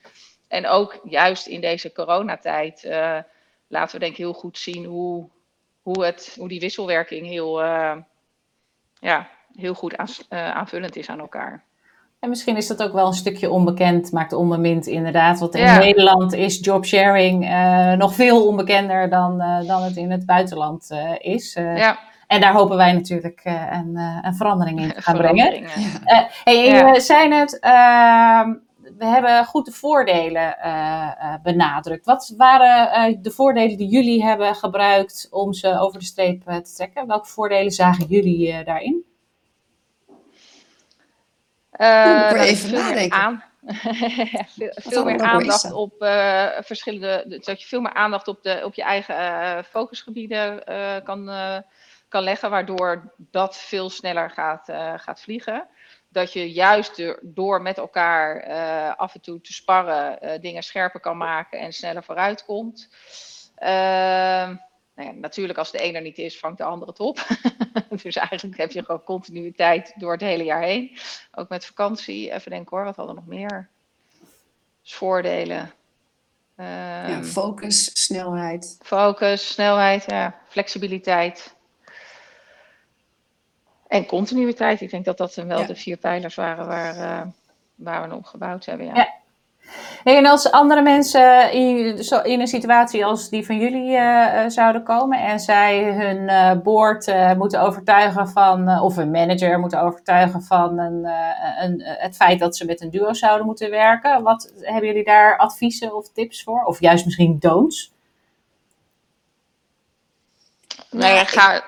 En 0.49 0.67
ook 0.67 1.01
juist 1.05 1.47
in 1.47 1.61
deze 1.61 1.93
coronatijd 1.93 2.85
laten 3.69 3.93
we 3.93 3.99
denk 3.99 4.13
ik 4.13 4.17
heel 4.17 4.33
goed 4.33 4.59
zien 4.59 4.85
hoe, 4.85 5.29
hoe, 5.83 6.05
het, 6.05 6.35
hoe 6.39 6.49
die 6.49 6.61
wisselwerking 6.61 7.27
heel, 7.27 7.63
ja, 9.01 9.31
heel 9.57 9.75
goed 9.75 9.97
aan, 9.97 10.09
aanvullend 10.29 10.97
is 10.97 11.09
aan 11.09 11.21
elkaar. 11.21 11.65
En 12.19 12.29
misschien 12.29 12.57
is 12.57 12.67
dat 12.67 12.83
ook 12.83 12.93
wel 12.93 13.07
een 13.07 13.13
stukje 13.13 13.51
onbekend, 13.51 14.13
maakt 14.13 14.33
onbemind 14.33 14.87
inderdaad. 14.87 15.39
Want 15.39 15.55
in 15.55 15.63
ja. 15.63 15.79
Nederland 15.79 16.33
is 16.33 16.59
jobsharing 16.61 17.45
uh, 17.45 17.93
nog 17.93 18.15
veel 18.15 18.47
onbekender 18.47 19.09
dan, 19.09 19.41
uh, 19.41 19.67
dan 19.67 19.83
het 19.83 19.97
in 19.97 20.11
het 20.11 20.27
buitenland 20.27 20.91
uh, 20.91 21.11
is. 21.19 21.55
ja. 21.55 21.99
En 22.27 22.41
daar 22.41 22.53
hopen 22.53 22.77
wij 22.77 22.93
natuurlijk 22.93 23.41
een, 23.71 23.97
een, 24.23 24.35
verandering 24.35 24.81
in 24.81 24.93
te 24.93 25.03
gaan 25.03 25.17
brengen. 25.17 25.61
Ja. 25.61 26.29
hey, 26.45 26.65
ja. 26.65 26.99
zijn 26.99 27.33
het, 27.33 27.59
ehm, 27.59 28.55
we 28.99 29.05
hebben 29.05 29.45
goed 29.45 29.65
de 29.65 29.73
voordelen 29.73 30.57
benadrukt. 31.43 32.07
Wat 32.07 32.35
waren 32.37 33.23
de 33.23 33.31
voordelen 33.31 33.77
die 33.77 33.89
jullie 33.89 34.25
hebben 34.25 34.55
gebruikt 34.55 35.29
om 35.31 35.53
ze 35.53 35.79
over 35.79 35.99
de 35.99 36.05
streep 36.05 36.43
te 36.45 36.75
trekken? 36.75 37.07
Welke 37.07 37.29
voordelen 37.29 37.73
zagen 37.73 38.07
jullie 38.07 38.65
daarin? 38.65 39.05
Uh, 41.79 42.33
even 42.43 42.69
veel 42.69 42.95
meer 42.95 43.11
aan, 43.11 43.45
veel, 44.57 44.73
veel 44.75 45.05
meer 45.05 45.21
aandacht 45.21 45.73
op 45.73 46.03
uh, 46.03 46.49
verschillende. 46.61 47.39
Dat 47.45 47.61
je 47.61 47.67
veel 47.67 47.81
meer 47.81 47.95
aandacht 47.95 48.29
op, 48.29 48.43
de, 48.43 48.61
op 48.65 48.75
je 48.75 48.83
eigen 48.83 49.17
uh, 49.17 49.59
focusgebieden 49.63 50.65
kan, 51.05 51.31
kan 52.09 52.23
leggen, 52.23 52.51
waardoor 52.51 53.15
dat 53.17 53.57
veel 53.57 53.91
sneller 53.91 54.31
gaat, 54.31 54.69
gaat 54.97 55.21
vliegen. 55.21 55.67
Dat 56.09 56.33
je 56.33 56.53
juist 56.53 56.97
door, 56.97 57.19
door 57.23 57.63
met 57.63 57.79
elkaar 57.79 58.45
af 58.97 59.15
en 59.15 59.21
toe 59.21 59.41
te 59.41 59.53
sparren 59.53 60.41
dingen 60.41 60.63
scherper 60.63 61.01
kan 61.01 61.17
maken 61.17 61.59
en 61.59 61.73
sneller 61.73 62.05
vooruit 62.05 62.45
komt. 62.45 62.89
Ehm, 64.97 65.05
nou 65.05 65.15
ja, 65.15 65.21
natuurlijk, 65.21 65.59
als 65.59 65.71
de 65.71 65.79
ene 65.79 65.97
er 65.97 66.03
niet 66.03 66.19
is, 66.19 66.39
vangt 66.39 66.59
de 66.59 66.65
andere 66.65 66.91
het 66.91 67.01
op. 67.01 67.27
dus 68.03 68.17
eigenlijk 68.17 68.57
heb 68.57 68.71
je 68.71 68.85
gewoon 68.85 69.03
continuïteit 69.03 69.95
door 69.97 70.13
het 70.13 70.21
hele 70.21 70.45
jaar 70.45 70.63
heen. 70.63 70.99
Ook 71.33 71.49
met 71.49 71.67
vakantie. 71.67 72.33
Even 72.33 72.51
denken 72.51 72.77
hoor, 72.77 72.85
wat 72.85 72.97
hadden 72.97 73.15
we 73.15 73.21
nog 73.21 73.31
meer? 73.31 73.69
Dus 74.83 74.95
voordelen. 74.95 75.73
Um, 76.57 76.67
ja, 76.67 77.25
focus, 77.25 78.05
snelheid. 78.05 78.79
Focus, 78.83 79.53
snelheid, 79.53 80.05
ja, 80.07 80.41
flexibiliteit. 80.49 81.55
En 83.87 84.07
continuïteit. 84.07 84.81
Ik 84.81 84.91
denk 84.91 85.05
dat 85.05 85.19
dat 85.19 85.35
wel 85.35 85.61
ja. 85.61 85.67
de 85.67 85.77
vier 85.77 85.97
pijlers 85.97 86.35
waren 86.35 86.67
waar, 86.67 86.97
uh, 86.97 87.33
waar 87.75 88.09
we 88.09 88.15
op 88.15 88.25
gebouwd 88.25 88.65
hebben. 88.65 88.87
Ja. 88.87 89.16
En 90.05 90.27
als 90.27 90.51
andere 90.51 90.83
mensen 90.83 91.53
in, 91.53 91.99
in, 92.23 92.41
een 92.41 92.47
situatie 92.47 93.05
als 93.05 93.29
die 93.29 93.47
van 93.47 93.59
jullie 93.59 93.91
uh, 93.91 94.49
zouden 94.49 94.83
komen 94.83 95.21
en 95.21 95.41
zij 95.41 95.95
hun 95.95 96.17
uh, 96.17 96.63
board 96.63 97.07
uh, 97.07 97.33
moeten 97.35 97.61
overtuigen 97.61 98.29
van, 98.29 98.81
of 98.81 98.97
een 98.97 99.11
manager 99.11 99.59
moeten 99.59 99.83
overtuigen 99.83 100.43
van 100.43 100.79
een, 100.79 101.09
een, 101.61 101.83
het 101.83 102.17
feit 102.17 102.39
dat 102.39 102.57
ze 102.57 102.65
met 102.65 102.81
een 102.81 102.91
duo 102.91 103.13
zouden 103.13 103.47
moeten 103.47 103.71
werken, 103.71 104.23
wat 104.23 104.53
hebben 104.61 104.87
jullie 104.87 105.05
daar 105.05 105.37
adviezen 105.37 105.97
of 105.97 106.13
tips 106.13 106.43
voor? 106.43 106.63
Of 106.63 106.81
juist 106.81 107.05
misschien 107.05 107.39
don'ts? 107.39 107.95
Nee, 110.91 111.15
nou 111.15 111.27
ga, 111.27 111.63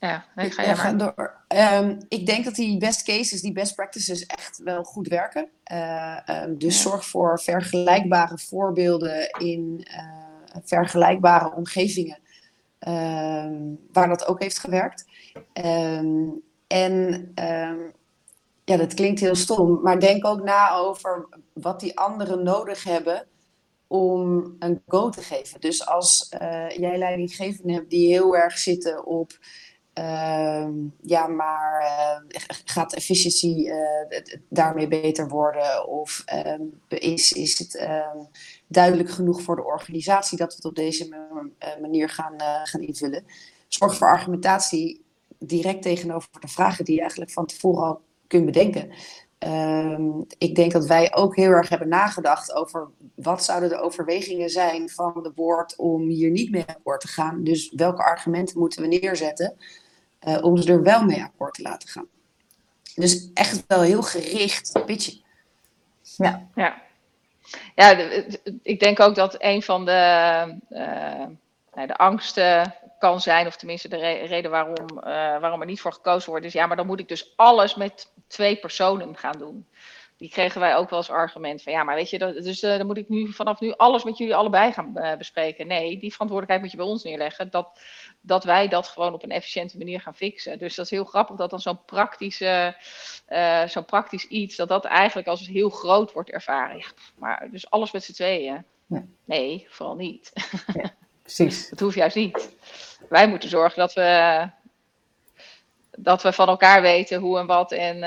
ja, 0.00 0.24
nee, 0.34 0.50
ga, 0.50 0.92
door. 0.92 1.44
Um, 1.48 1.98
ik 2.08 2.26
denk 2.26 2.44
dat 2.44 2.54
die 2.54 2.78
best 2.78 3.02
cases, 3.02 3.40
die 3.40 3.52
best 3.52 3.74
practices 3.74 4.26
echt 4.26 4.60
wel 4.64 4.84
goed 4.84 5.08
werken. 5.08 5.48
Uh, 5.72 6.18
um, 6.26 6.58
dus 6.58 6.82
zorg 6.82 7.06
voor 7.06 7.40
vergelijkbare 7.40 8.38
voorbeelden 8.38 9.30
in 9.30 9.86
uh, 9.90 10.60
vergelijkbare 10.64 11.54
omgevingen 11.54 12.18
um, 12.88 13.78
waar 13.92 14.08
dat 14.08 14.26
ook 14.26 14.40
heeft 14.40 14.58
gewerkt. 14.58 15.04
en 16.66 17.32
ja, 18.64 18.76
dat 18.76 18.94
klinkt 18.94 19.20
heel 19.20 19.34
stom, 19.34 19.80
maar 19.82 20.00
denk 20.00 20.26
ook 20.26 20.42
na 20.42 20.70
over 20.70 21.28
wat 21.52 21.80
die 21.80 21.98
anderen 21.98 22.42
nodig 22.42 22.84
hebben 22.84 23.26
om 23.86 24.54
een 24.58 24.82
go 24.86 25.08
te 25.08 25.22
geven. 25.22 25.60
Dus 25.60 25.86
als 25.86 26.32
uh, 26.42 26.68
jij 26.68 26.98
leidinggevenden 26.98 27.74
hebt 27.74 27.90
die 27.90 28.08
heel 28.08 28.36
erg 28.36 28.58
zitten 28.58 29.06
op 29.06 29.38
ja, 31.02 31.26
maar 31.26 31.82
uh, 31.82 32.40
gaat 32.64 32.94
efficiëntie 32.94 33.66
uh, 33.66 33.74
daarmee 34.48 34.88
beter 34.88 35.28
worden? 35.28 35.88
Of 35.88 36.22
ehm, 36.26 36.62
is, 36.88 37.32
is 37.32 37.58
het 37.58 37.76
ehm, 37.76 38.18
duidelijk 38.66 39.10
genoeg 39.10 39.42
voor 39.42 39.56
de 39.56 39.64
organisatie 39.64 40.38
dat 40.38 40.48
we 40.48 40.54
het 40.54 40.64
op 40.64 40.74
deze 40.74 41.08
manier 41.80 42.08
gaan, 42.08 42.34
gaan 42.64 42.80
invullen? 42.80 43.24
Zorg 43.68 43.96
voor 43.96 44.08
argumentatie 44.08 45.04
direct 45.38 45.82
tegenover 45.82 46.28
de 46.40 46.48
vragen 46.48 46.84
die 46.84 46.94
je 46.94 47.00
eigenlijk 47.00 47.30
van 47.30 47.46
tevoren 47.46 47.82
al 47.82 48.00
kunt 48.26 48.44
bedenken. 48.44 48.90
ik 50.38 50.54
denk 50.54 50.72
dat 50.72 50.86
wij 50.86 51.14
ook 51.14 51.36
heel 51.36 51.50
erg 51.50 51.68
hebben 51.68 51.88
nagedacht 51.88 52.52
over 52.52 52.88
wat 53.14 53.44
zouden 53.44 53.68
de 53.68 53.80
overwegingen 53.80 54.50
zijn 54.50 54.88
van 54.88 55.20
de 55.22 55.32
board 55.32 55.76
om 55.76 56.08
hier 56.08 56.30
niet 56.30 56.50
mee 56.50 56.64
akkoord 56.66 57.00
te 57.00 57.08
gaan. 57.08 57.44
Dus 57.44 57.72
welke 57.76 58.02
argumenten 58.02 58.58
moeten 58.58 58.82
we 58.82 58.88
neerzetten? 58.88 59.56
Uh, 60.26 60.44
om 60.44 60.56
ze 60.56 60.72
er 60.72 60.82
wel 60.82 61.04
mee 61.04 61.22
akkoord 61.22 61.54
te 61.54 61.62
laten 61.62 61.88
gaan. 61.88 62.08
Dus 62.94 63.30
echt 63.34 63.64
wel 63.66 63.80
heel 63.80 64.02
gericht 64.02 64.82
pitchen. 64.86 65.20
Ja, 66.16 66.48
ja. 66.54 66.82
ja 67.74 67.90
ik 68.62 68.80
denk 68.80 69.00
ook 69.00 69.14
dat 69.14 69.36
een 69.38 69.62
van 69.62 69.84
de, 69.84 70.54
uh, 70.70 71.86
de 71.86 71.96
angsten 71.96 72.74
kan 72.98 73.20
zijn, 73.20 73.46
of 73.46 73.56
tenminste 73.56 73.88
de 73.88 73.96
re 73.96 74.12
reden 74.12 74.50
waarom, 74.50 74.74
uh, 74.96 75.02
waarom 75.40 75.60
er 75.60 75.66
niet 75.66 75.80
voor 75.80 75.92
gekozen 75.92 76.30
wordt, 76.30 76.46
is 76.46 76.52
ja, 76.52 76.66
maar 76.66 76.76
dan 76.76 76.86
moet 76.86 77.00
ik 77.00 77.08
dus 77.08 77.32
alles 77.36 77.74
met 77.74 78.12
twee 78.26 78.56
personen 78.56 79.16
gaan 79.16 79.38
doen. 79.38 79.66
Die 80.20 80.30
kregen 80.30 80.60
wij 80.60 80.76
ook 80.76 80.90
wel 80.90 80.98
als 80.98 81.10
argument 81.10 81.62
van 81.62 81.72
ja, 81.72 81.82
maar 81.82 81.94
weet 81.94 82.10
je, 82.10 82.18
dat, 82.18 82.34
dus 82.34 82.62
uh, 82.62 82.76
dan 82.76 82.86
moet 82.86 82.96
ik 82.96 83.08
nu 83.08 83.32
vanaf 83.32 83.60
nu 83.60 83.72
alles 83.76 84.04
met 84.04 84.18
jullie 84.18 84.34
allebei 84.34 84.72
gaan 84.72 84.92
uh, 84.94 85.16
bespreken. 85.16 85.66
Nee, 85.66 85.98
die 85.98 86.12
verantwoordelijkheid 86.12 86.60
moet 86.60 86.70
je 86.70 86.76
bij 86.76 86.86
ons 86.86 87.02
neerleggen. 87.02 87.50
Dat, 87.50 87.80
dat 88.20 88.44
wij 88.44 88.68
dat 88.68 88.86
gewoon 88.86 89.12
op 89.12 89.22
een 89.22 89.30
efficiënte 89.30 89.78
manier 89.78 90.00
gaan 90.00 90.14
fixen. 90.14 90.58
Dus 90.58 90.74
dat 90.74 90.84
is 90.84 90.90
heel 90.90 91.04
grappig 91.04 91.36
dat 91.36 91.50
dan 91.50 91.60
zo'n 91.60 91.84
praktische, 91.84 92.76
uh, 93.28 93.66
zo'n 93.66 93.84
praktisch 93.84 94.26
iets, 94.26 94.56
dat 94.56 94.68
dat 94.68 94.84
eigenlijk 94.84 95.28
als 95.28 95.46
heel 95.46 95.70
groot 95.70 96.12
wordt 96.12 96.30
ervaren. 96.30 96.76
Ja, 96.76 96.86
maar 97.14 97.48
dus 97.50 97.70
alles 97.70 97.92
met 97.92 98.04
z'n 98.04 98.12
tweeën. 98.12 98.64
Ja. 98.86 99.04
Nee, 99.24 99.66
vooral 99.68 99.96
niet. 99.96 100.32
Ja, 100.82 100.94
precies. 101.22 101.68
dat 101.68 101.80
hoeft 101.80 101.96
juist 101.96 102.16
niet. 102.16 102.56
Wij 103.08 103.28
moeten 103.28 103.48
zorgen 103.48 103.78
dat 103.78 103.92
we, 103.92 104.48
dat 105.90 106.22
we 106.22 106.32
van 106.32 106.48
elkaar 106.48 106.82
weten 106.82 107.20
hoe 107.20 107.38
en 107.38 107.46
wat 107.46 107.72
en 107.72 108.02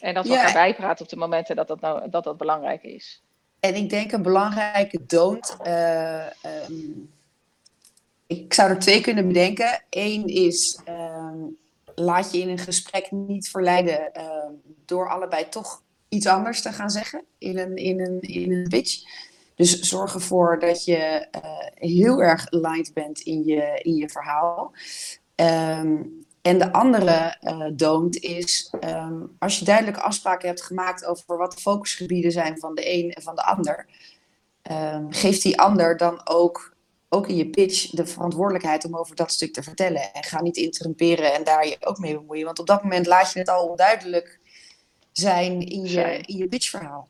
en 0.00 0.14
dat 0.14 0.26
we 0.26 0.32
ja. 0.32 0.36
elkaar 0.36 0.52
bijpraten 0.52 1.04
op 1.04 1.10
de 1.10 1.16
momenten 1.16 1.56
dat 1.56 1.68
dat, 1.68 1.80
nou, 1.80 2.10
dat 2.10 2.24
dat 2.24 2.36
belangrijk 2.36 2.82
is. 2.82 3.22
En 3.60 3.74
ik 3.74 3.90
denk 3.90 4.12
een 4.12 4.22
belangrijke 4.22 5.06
don't. 5.06 5.56
Uh, 5.66 6.26
um, 6.68 7.10
ik 8.26 8.54
zou 8.54 8.70
er 8.70 8.78
twee 8.78 9.00
kunnen 9.00 9.26
bedenken. 9.26 9.82
Eén 9.90 10.26
is, 10.26 10.80
um, 10.88 11.56
laat 11.94 12.32
je 12.32 12.38
in 12.38 12.48
een 12.48 12.58
gesprek 12.58 13.10
niet 13.10 13.48
verleiden 13.48 14.10
uh, 14.16 14.22
door 14.84 15.08
allebei 15.08 15.48
toch 15.48 15.82
iets 16.08 16.26
anders 16.26 16.62
te 16.62 16.72
gaan 16.72 16.90
zeggen 16.90 17.24
in 17.38 17.58
een, 17.58 17.76
in 17.76 18.00
een, 18.00 18.20
in 18.20 18.52
een 18.52 18.68
pitch. 18.68 19.24
Dus 19.54 19.80
zorg 19.80 20.14
ervoor 20.14 20.58
dat 20.58 20.84
je 20.84 21.28
uh, 21.36 21.88
heel 21.90 22.22
erg 22.22 22.50
aligned 22.50 22.94
bent 22.94 23.20
in 23.20 23.44
je, 23.44 23.80
in 23.82 23.94
je 23.94 24.08
verhaal. 24.08 24.72
Um, 25.36 26.25
en 26.46 26.58
de 26.58 26.72
andere 26.72 27.36
uh, 27.42 27.66
don't 27.72 28.16
is, 28.16 28.72
um, 28.80 29.36
als 29.38 29.58
je 29.58 29.64
duidelijke 29.64 30.00
afspraken 30.00 30.48
hebt 30.48 30.62
gemaakt 30.62 31.04
over 31.04 31.36
wat 31.36 31.52
de 31.52 31.60
focusgebieden 31.60 32.32
zijn 32.32 32.58
van 32.58 32.74
de 32.74 32.92
een 32.94 33.12
en 33.12 33.22
van 33.22 33.34
de 33.34 33.42
ander, 33.42 33.86
um, 34.70 35.12
geef 35.12 35.42
die 35.42 35.60
ander 35.60 35.96
dan 35.96 36.20
ook, 36.24 36.74
ook 37.08 37.28
in 37.28 37.36
je 37.36 37.50
pitch 37.50 37.90
de 37.90 38.06
verantwoordelijkheid 38.06 38.84
om 38.84 38.96
over 38.96 39.16
dat 39.16 39.32
stuk 39.32 39.52
te 39.52 39.62
vertellen. 39.62 40.12
En 40.12 40.22
ga 40.22 40.42
niet 40.42 40.56
interrumperen 40.56 41.34
en 41.34 41.44
daar 41.44 41.66
je 41.66 41.76
ook 41.80 41.98
mee 41.98 42.18
bemoeien, 42.18 42.44
want 42.44 42.58
op 42.58 42.66
dat 42.66 42.82
moment 42.82 43.06
laat 43.06 43.32
je 43.32 43.38
het 43.38 43.48
al 43.48 43.68
onduidelijk 43.68 44.40
zijn 45.12 45.60
in 45.60 45.84
je, 45.84 46.20
in 46.20 46.36
je 46.36 46.48
pitchverhaal. 46.48 47.08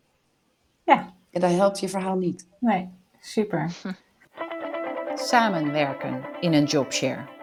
Ja. 0.84 1.14
En 1.30 1.40
dan 1.40 1.50
helpt 1.50 1.80
je 1.80 1.88
verhaal 1.88 2.16
niet. 2.16 2.46
Nee, 2.60 2.88
super. 3.20 3.72
Samenwerken 5.14 6.24
in 6.40 6.52
een 6.52 6.64
jobshare. 6.64 7.35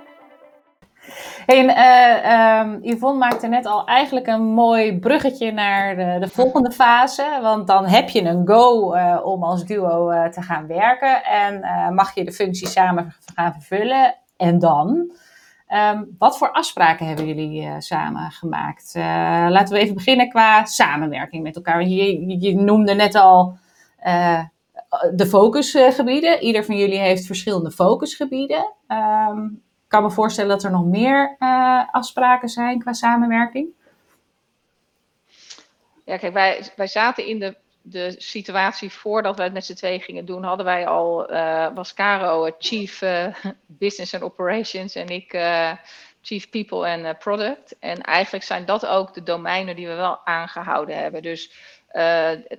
Hey, 1.45 1.65
uh, 1.65 2.59
um, 2.59 2.79
Yvonne 2.81 3.17
maakte 3.17 3.47
net 3.47 3.65
al 3.65 3.85
eigenlijk 3.85 4.27
een 4.27 4.43
mooi 4.43 4.99
bruggetje 4.99 5.51
naar 5.51 5.95
de, 5.95 6.17
de 6.19 6.27
volgende 6.27 6.71
fase. 6.71 7.39
Want 7.41 7.67
dan 7.67 7.85
heb 7.85 8.09
je 8.09 8.21
een 8.21 8.47
go 8.47 8.95
uh, 8.95 9.19
om 9.23 9.43
als 9.43 9.65
duo 9.65 10.11
uh, 10.11 10.25
te 10.25 10.41
gaan 10.41 10.67
werken. 10.67 11.23
En 11.23 11.59
mag 11.93 12.15
je 12.15 12.23
de 12.23 12.31
functie 12.31 12.67
samen 12.67 13.15
gaan 13.35 13.53
vervullen. 13.53 14.15
En 14.37 14.59
dan? 14.59 15.11
Um, 15.69 16.15
wat 16.17 16.37
voor 16.37 16.51
afspraken 16.51 17.07
hebben 17.07 17.27
jullie 17.27 17.81
samen 17.81 18.31
gemaakt? 18.31 18.91
laten 19.49 19.75
we 19.75 19.81
even 19.81 19.95
beginnen 19.95 20.29
qua 20.29 20.65
samenwerking 20.65 21.43
met 21.43 21.55
elkaar. 21.55 21.83
Je, 21.87 22.55
noemde 22.55 22.93
net 22.93 23.15
al 23.15 23.57
de 25.13 25.25
focusgebieden. 25.25 26.41
Ieder 26.41 26.65
van 26.65 26.77
jullie 26.77 26.99
heeft 26.99 27.25
verschillende 27.25 27.71
focusgebieden. 27.71 28.73
Ik 28.87 29.72
kan 29.93 30.03
me 30.03 30.11
voorstellen 30.11 30.49
dat 30.49 30.63
er 30.63 30.71
nog 30.71 30.85
meer 30.85 31.35
uh, 31.39 31.83
afspraken 31.91 32.49
zijn 32.49 32.79
qua 32.79 32.93
samenwerking. 32.93 33.67
Ja, 36.05 36.17
kijk, 36.17 36.33
wij, 36.33 36.71
wij 36.75 36.87
zaten 36.87 37.25
in 37.25 37.39
de, 37.39 37.55
de 37.81 38.15
situatie 38.17 38.91
voordat 38.91 39.37
we 39.37 39.43
het 39.43 39.53
met 39.53 39.65
z'n 39.65 39.73
twee 39.73 39.99
gingen 39.99 40.25
doen, 40.25 40.43
hadden 40.43 40.65
wij 40.65 40.87
al, 40.87 41.33
uh, 41.33 41.67
was 41.73 41.93
Caro 41.93 42.55
Chief 42.59 43.01
uh, 43.01 43.27
Business 43.65 44.13
and 44.13 44.23
Operations 44.23 44.95
en 44.95 45.07
ik 45.07 45.37
Chief 46.21 46.49
People 46.49 46.89
and 46.89 47.19
Product. 47.19 47.75
En 47.79 48.01
eigenlijk 48.01 48.45
zijn 48.45 48.65
dat 48.65 48.85
ook 48.85 49.13
de 49.13 49.23
domeinen 49.23 49.75
die 49.75 49.87
we 49.87 49.95
wel 49.95 50.25
aangehouden 50.25 50.97
hebben. 50.97 51.21
Dus 51.21 51.51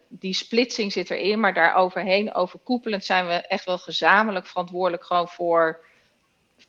die 0.08 0.34
splitsing 0.34 0.92
zit 0.92 1.10
erin, 1.10 1.40
maar 1.40 1.54
daar 1.54 1.74
overheen, 1.74 2.34
overkoepelend 2.34 3.04
zijn 3.04 3.26
we 3.26 3.32
echt 3.32 3.64
wel 3.64 3.78
gezamenlijk 3.78 4.46
verantwoordelijk 4.46 5.04
gewoon 5.04 5.28
voor 5.28 5.92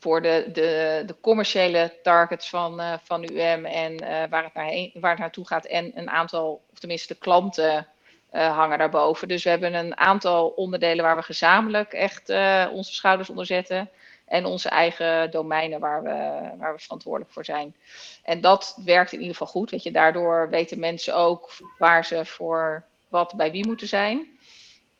voor 0.06 0.22
de, 0.22 0.50
de, 0.54 1.04
de 1.06 1.16
commerciële 1.22 1.94
targets 2.04 2.50
van, 2.50 2.80
uh, 2.80 2.94
van 3.04 3.24
UM 3.24 3.66
en 3.66 3.94
uh, 3.94 4.24
waar, 4.30 4.44
het 4.44 4.54
naar 4.54 4.90
waar 4.94 5.12
het 5.12 5.20
naartoe 5.20 5.48
gaat. 5.48 5.66
En 5.66 5.92
een 5.96 6.10
aantal, 6.10 6.64
of 6.72 6.80
tenminste 6.80 7.14
de 7.14 7.20
klanten 7.20 7.88
uh, 8.34 8.58
hangen 8.58 8.78
daarboven. 8.78 9.28
Dus 9.28 9.44
we 9.44 9.50
hebben 9.50 9.74
een 9.74 9.98
aantal 9.98 10.48
onderdelen 10.48 11.04
waar 11.04 11.16
we 11.16 11.22
gezamenlijk 11.22 11.94
echt 11.94 12.30
onze 12.72 12.94
schouders 12.94 13.30
onder 13.30 13.46
zetten. 13.46 13.90
En 14.26 14.46
onze 14.46 14.70
eigen 14.70 15.32
domeinen 15.32 15.80
waar 15.80 16.04
we, 16.04 16.50
waar 16.58 16.74
we 16.76 16.80
verantwoordelijk 16.82 17.32
voor 17.32 17.46
zijn. 17.46 17.76
En 18.24 18.42
dat 18.42 18.78
werkt 18.86 19.12
in 19.12 19.20
ieder 19.20 19.36
geval 19.36 19.54
goed. 19.54 19.70
Weet 19.70 19.84
je, 19.84 19.92
daardoor 19.92 20.50
weten 20.50 20.80
mensen 20.80 21.16
ook 21.16 21.52
waar 21.78 22.06
ze 22.06 22.26
voor 22.26 22.84
wat 23.08 23.34
bij 23.36 23.52
wie 23.52 23.68
moeten 23.68 23.88
zijn. 23.88 24.28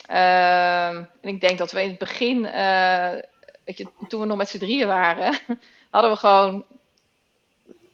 Ehm, 0.06 0.96
en 1.22 1.30
ik 1.30 1.42
denk 1.42 1.58
dat 1.58 1.72
we 1.72 1.82
in 1.82 1.90
het 1.90 1.98
begin 1.98 2.46
weet 3.66 3.78
je, 3.78 3.88
toen 4.08 4.20
we 4.20 4.26
nog 4.26 4.38
met 4.38 4.50
z'n 4.50 4.58
drieën 4.58 4.88
waren, 4.88 5.40
hadden 5.92 6.12
we 6.12 6.18
gewoon 6.18 6.66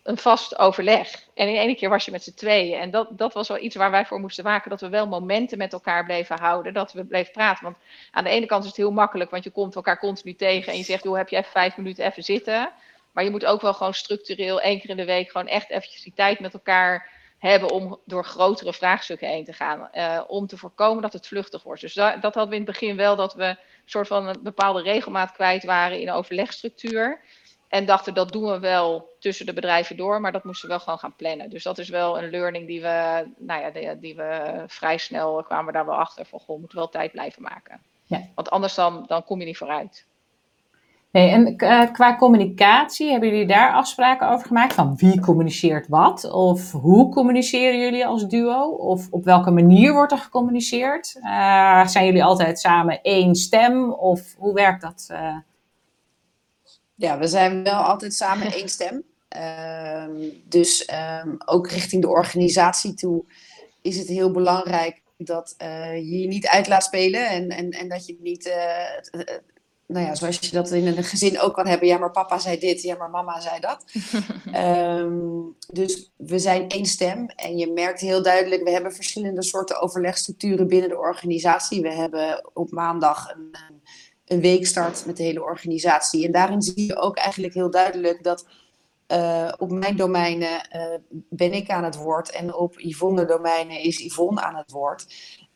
een 0.04 0.18
vast 0.18 0.58
overleg. 0.58 1.28
En 1.34 1.48
in 1.48 1.56
één 1.56 1.76
keer 1.76 1.90
was 1.90 2.06
je 2.06 2.12
met 2.12 2.24
z'n 2.24 2.34
tweeën. 2.34 2.80
En 2.80 2.92
dat, 2.92 3.08
dat 3.12 3.34
was 3.34 3.48
wel 3.48 3.58
iets 3.58 3.76
waar 3.76 3.92
wij 3.92 4.06
voor 4.06 4.20
moesten 4.20 4.44
waken. 4.44 4.70
Dat 4.70 4.82
we 4.82 4.90
wel 4.90 5.08
momenten 5.08 5.58
met 5.58 5.74
elkaar 5.74 6.06
bleven 6.06 6.40
houden. 6.40 6.74
Dat 6.74 6.94
we 6.94 7.04
bleven 7.04 7.32
praten. 7.32 7.64
Want 7.64 7.78
aan 8.12 8.24
de 8.24 8.30
ene 8.30 8.46
kant 8.46 8.62
is 8.62 8.68
het 8.70 8.78
heel 8.78 8.92
makkelijk. 8.92 9.30
Want 9.30 9.44
je 9.44 9.50
komt 9.50 9.76
elkaar 9.76 10.00
continu 10.00 10.36
tegen. 10.36 10.72
En 10.72 10.78
je 10.78 10.84
zegt, 10.84 11.04
joh, 11.04 11.18
heb 11.18 11.30
je 11.30 11.38
even 11.38 11.52
vijf 11.52 11.78
minuten 11.78 12.06
even 12.06 12.24
zitten. 12.24 12.72
Maar 13.12 13.24
je 13.24 13.30
moet 13.30 13.46
ook 13.46 13.62
wel 13.62 13.74
gewoon 13.74 13.94
structureel 13.94 14.62
één 14.62 14.80
keer 14.80 14.90
in 14.90 14.98
de 14.98 15.06
week 15.06 15.32
gewoon 15.32 15.48
echt 15.48 15.70
eventjes 15.70 16.04
die 16.04 16.14
tijd 16.16 16.40
met 16.40 16.54
elkaar 16.54 17.10
hebben 17.50 17.72
om 17.72 18.00
door 18.06 18.26
grotere 18.26 18.74
vraagstukken 18.74 19.28
heen 19.28 19.46
te 19.46 19.54
gaan. 19.54 19.90
Uh, 19.94 20.22
om 20.28 20.48
te 20.48 20.58
voorkomen 20.58 21.02
dat 21.02 21.14
het 21.14 21.28
vluchtig 21.28 21.64
wordt. 21.64 21.82
Dus 21.82 21.94
dat, 21.94 22.22
dat 22.22 22.34
hadden 22.34 22.50
we 22.50 22.60
in 22.60 22.62
het 22.62 22.72
begin 22.72 22.96
wel, 22.96 23.16
dat 23.16 23.34
we 23.34 23.46
een 23.46 23.58
soort 23.86 24.08
van 24.08 24.28
een 24.28 24.40
bepaalde 24.44 24.82
regelmaat 24.82 25.32
kwijt 25.32 25.64
waren 25.64 26.00
in 26.00 26.06
de 26.06 26.12
overlegstructuur. 26.12 27.22
En 27.68 27.86
dachten 27.86 28.14
dat 28.14 28.32
doen 28.32 28.52
we 28.52 28.60
wel 28.60 29.16
tussen 29.20 29.46
de 29.46 29.54
bedrijven 29.54 29.98
door, 29.98 30.22
maar 30.22 30.32
dat 30.32 30.44
moesten 30.44 30.68
we 30.68 30.74
wel 30.74 30.84
gewoon 30.84 31.00
gaan 31.00 31.16
plannen. 31.16 31.50
Dus 31.50 31.64
dat 31.64 31.78
is 31.78 31.90
wel 31.90 32.18
een 32.18 32.30
learning 32.30 32.68
die 32.68 32.82
we, 32.82 33.28
nou 33.38 33.62
ja, 33.62 33.70
die, 33.70 34.00
die 34.00 34.16
we 34.16 34.64
vrij 34.68 34.98
snel 34.98 35.44
kwamen 35.44 35.66
we 35.66 35.72
daar 35.72 35.86
wel 35.86 35.96
achter 35.96 36.26
van, 36.26 36.40
goh, 36.40 36.60
moeten 36.60 36.78
wel 36.78 36.90
tijd 36.90 37.12
blijven 37.12 37.42
maken. 37.42 37.82
Ja. 38.06 38.28
Want 38.36 38.50
anders 38.50 38.76
dan, 38.76 39.04
dan 39.08 39.24
kom 39.24 39.40
je 39.40 39.46
niet 39.46 39.58
vooruit. 39.58 40.06
Nee, 41.12 41.30
en 41.30 41.64
uh, 41.64 41.92
qua 41.92 42.16
communicatie, 42.16 43.12
hebben 43.12 43.30
jullie 43.30 43.48
daar 43.48 43.74
afspraken 43.74 44.30
over 44.30 44.48
gemaakt? 44.48 44.74
Van 44.74 44.96
wie 44.96 45.20
communiceert 45.20 45.88
wat? 45.88 46.32
Of 46.32 46.72
hoe 46.72 47.12
communiceren 47.12 47.80
jullie 47.80 48.06
als 48.06 48.28
duo? 48.28 48.70
Of 48.70 49.08
op 49.10 49.24
welke 49.24 49.52
manier 49.52 49.94
wordt 49.94 50.12
er 50.12 50.18
gecommuniceerd? 50.18 51.16
Uh, 51.18 51.88
zijn 51.88 52.06
jullie 52.06 52.24
altijd 52.24 52.60
samen 52.60 53.02
één 53.02 53.36
stem? 53.36 53.94
Of 53.94 54.36
hoe 54.38 54.54
werkt 54.54 54.82
dat? 54.82 55.08
Uh? 55.12 55.38
Ja, 56.96 57.18
we 57.18 57.28
zijn 57.28 57.64
wel 57.64 57.82
altijd 57.82 58.14
samen 58.14 58.54
één 58.54 58.70
stem. 58.70 59.04
Ehm, 59.28 60.30
dus 60.46 60.90
um, 61.24 61.38
ook 61.46 61.70
richting 61.70 62.02
de 62.02 62.10
organisatie 62.10 62.94
toe 62.94 63.24
is 63.82 63.98
het 63.98 64.08
heel 64.08 64.32
belangrijk 64.32 65.02
dat 65.18 65.56
je 65.58 66.20
je 66.20 66.28
niet 66.28 66.48
uit 66.48 66.68
laat 66.68 66.84
spelen 66.84 67.30
en, 67.30 67.50
en, 67.50 67.72
en 67.72 67.90
dat 67.90 68.06
je 68.06 68.18
niet 68.22 68.52
nou 69.92 70.06
ja, 70.06 70.16
zoals 70.16 70.40
je 70.40 70.52
dat 70.52 70.72
in 70.72 70.88
een 70.88 71.04
gezin 71.04 71.40
ook 71.40 71.54
kan 71.54 71.68
hebben. 71.68 71.88
Ja, 71.88 71.98
maar 71.98 72.12
papa 72.12 72.40
zei 72.40 72.60
dit, 72.60 72.82
ja, 72.82 72.96
maar 72.96 73.10
mama 73.10 73.40
zei 73.40 73.60
dat. 73.60 73.84
um, 75.00 75.56
dus 75.80 76.12
we 76.18 76.40
zijn 76.40 76.70
één 76.70 76.86
stem. 76.86 77.26
En 77.28 77.58
je 77.58 77.72
merkt 77.72 78.00
heel 78.00 78.24
duidelijk, 78.24 78.64
we 78.64 78.70
hebben 78.70 78.94
verschillende 78.94 79.44
soorten 79.44 79.82
overlegstructuren 79.82 80.68
binnen 80.68 80.90
de 80.90 80.98
organisatie. 80.98 81.82
We 81.82 81.94
hebben 81.94 82.50
op 82.54 82.72
maandag 82.72 83.34
een, 83.34 83.56
een 84.26 84.42
weekstart 84.42 85.06
met 85.06 85.18
de 85.18 85.24
hele 85.24 85.44
organisatie. 85.44 86.26
En 86.26 86.32
daarin 86.32 86.62
zie 86.62 86.86
je 86.86 86.98
ook 86.98 87.18
eigenlijk 87.18 87.54
heel 87.54 87.72
duidelijk 87.72 88.24
dat 88.24 88.46
uh, 89.08 89.52
op 89.58 89.72
mijn 89.72 89.96
domeinen 89.96 90.70
uh, 90.76 91.22
ben 91.30 91.54
ik 91.54 91.70
aan 91.70 91.84
het 91.84 91.96
woord. 91.96 92.32
En 92.32 92.54
op 92.54 92.80
Yvonne 92.80 93.26
domeinen 93.26 93.80
is 93.80 93.98
Yvonne 93.98 94.42
aan 94.42 94.56
het 94.56 94.72
woord. 94.72 95.06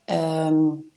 Um, 0.05 0.93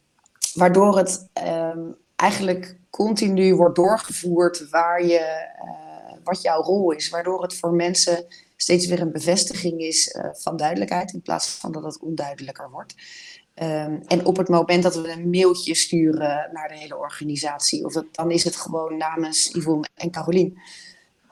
waardoor 0.55 0.97
het 0.97 1.29
um, 1.47 1.97
eigenlijk 2.17 2.79
continu 2.99 3.55
wordt 3.55 3.77
doorgevoerd 3.77 4.69
waar 4.71 5.05
je, 5.05 5.49
uh, 5.65 6.17
wat 6.25 6.43
jouw 6.43 6.63
rol 6.63 6.91
is. 6.91 7.09
Waardoor 7.09 7.43
het 7.43 7.55
voor 7.55 7.73
mensen 7.73 8.27
steeds 8.57 8.87
weer 8.87 9.01
een 9.01 9.13
bevestiging 9.13 9.81
is 9.81 10.15
uh, 10.15 10.29
van 10.33 10.57
duidelijkheid 10.57 11.13
in 11.13 11.23
plaats 11.23 11.49
van 11.49 11.73
dat 11.73 11.85
het 11.85 12.01
onduidelijker 12.01 12.71
wordt. 12.71 12.95
Um, 13.55 14.03
en 14.07 14.25
op 14.25 14.37
het 14.37 14.49
moment 14.49 14.83
dat 14.83 14.95
we 14.95 15.13
een 15.13 15.31
mailtje 15.31 15.75
sturen 15.75 16.51
naar 16.53 16.69
de 16.69 16.77
hele 16.77 16.97
organisatie, 16.97 17.85
of 17.85 17.93
dat, 17.93 18.05
dan 18.13 18.31
is 18.31 18.45
het 18.45 18.57
gewoon 18.57 18.97
namens 18.97 19.51
Yvonne 19.53 19.89
en 19.95 20.11
Carolien. 20.11 20.59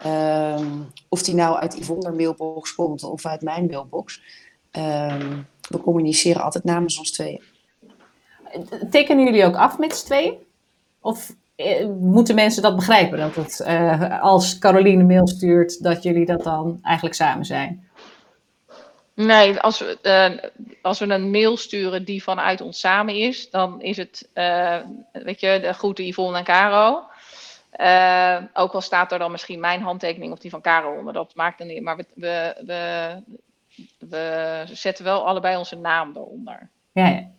Um, 0.06 0.86
of 1.08 1.22
die 1.22 1.34
nou 1.34 1.56
uit 1.56 1.78
Yvonne 1.78 2.12
mailbox 2.12 2.74
komt 2.74 3.02
of 3.02 3.26
uit 3.26 3.42
mijn 3.42 3.66
mailbox. 3.66 4.22
Um, 4.72 5.46
we 5.68 5.80
communiceren 5.80 6.42
altijd 6.42 6.64
namens 6.64 6.98
ons 6.98 7.10
tweeën. 7.10 7.42
Tekenen 8.90 9.24
jullie 9.24 9.44
ook 9.44 9.56
af 9.56 9.78
met 9.78 9.96
z'n 9.96 10.04
tweeën? 10.04 10.34
Of 11.00 11.30
eh, 11.30 11.36
moeten 12.00 12.34
mensen 12.34 12.62
dat 12.62 12.76
begrijpen? 12.76 13.18
Dat 13.18 13.34
het, 13.34 13.60
eh, 13.60 14.22
als 14.22 14.58
Caroline 14.58 15.00
een 15.00 15.06
mail 15.06 15.28
stuurt, 15.28 15.82
dat 15.82 16.02
jullie 16.02 16.26
dat 16.26 16.42
dan 16.42 16.78
eigenlijk 16.82 17.14
samen 17.14 17.44
zijn? 17.44 17.86
Nee, 19.16 19.60
als 19.60 19.78
we, 19.78 19.98
eh, 20.02 20.50
als 20.82 20.98
we 20.98 21.06
een 21.06 21.30
mail 21.30 21.56
sturen 21.56 22.04
die 22.04 22.22
vanuit 22.22 22.60
ons 22.60 22.80
samen 22.80 23.14
is, 23.14 23.50
dan 23.50 23.82
is 23.82 23.96
het, 23.96 24.28
eh, 24.32 24.78
weet 25.12 25.40
je, 25.40 25.58
de 25.60 25.72
groeten 25.72 26.06
Yvonne 26.06 26.38
en 26.38 26.44
Caro. 26.44 27.04
Eh, 27.70 28.42
ook 28.52 28.72
al 28.72 28.80
staat 28.80 29.12
er 29.12 29.18
dan 29.18 29.30
misschien 29.30 29.60
mijn 29.60 29.80
handtekening 29.80 30.32
of 30.32 30.38
die 30.38 30.50
van 30.50 30.60
Caro 30.60 30.98
onder, 30.98 31.12
dat 31.12 31.34
maakt 31.34 31.60
er 31.60 31.66
niet. 31.66 31.82
Maar 31.82 31.96
we, 31.96 32.04
we, 32.14 32.54
we, 32.66 33.22
we 33.98 34.62
zetten 34.72 35.04
wel 35.04 35.26
allebei 35.26 35.56
onze 35.56 35.76
naam 35.76 36.10
eronder. 36.16 36.70
Ja, 36.92 37.06
ja. 37.06 37.30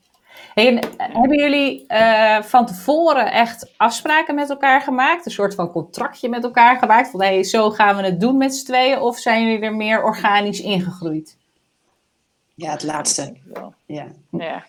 Hey, 0.53 0.79
eh, 0.79 0.89
hebben 0.97 1.37
jullie 1.39 1.87
eh, 1.87 2.41
van 2.41 2.65
tevoren 2.65 3.31
echt 3.31 3.73
afspraken 3.77 4.35
met 4.35 4.49
elkaar 4.49 4.81
gemaakt? 4.81 5.25
Een 5.25 5.31
soort 5.31 5.55
van 5.55 5.71
contractje 5.71 6.29
met 6.29 6.43
elkaar 6.43 6.77
gemaakt? 6.77 7.09
Van 7.09 7.21
hey, 7.21 7.43
zo 7.43 7.69
gaan 7.69 7.95
we 7.95 8.03
het 8.03 8.19
doen 8.19 8.37
met 8.37 8.55
z'n 8.55 8.65
tweeën? 8.65 8.99
Of 8.99 9.17
zijn 9.17 9.43
jullie 9.43 9.61
er 9.65 9.75
meer 9.75 10.03
organisch 10.03 10.61
ingegroeid? 10.61 11.37
Ja, 12.55 12.71
het 12.71 12.83
laatste. 12.83 13.33
Ja. 13.85 14.07
Ja. 14.29 14.65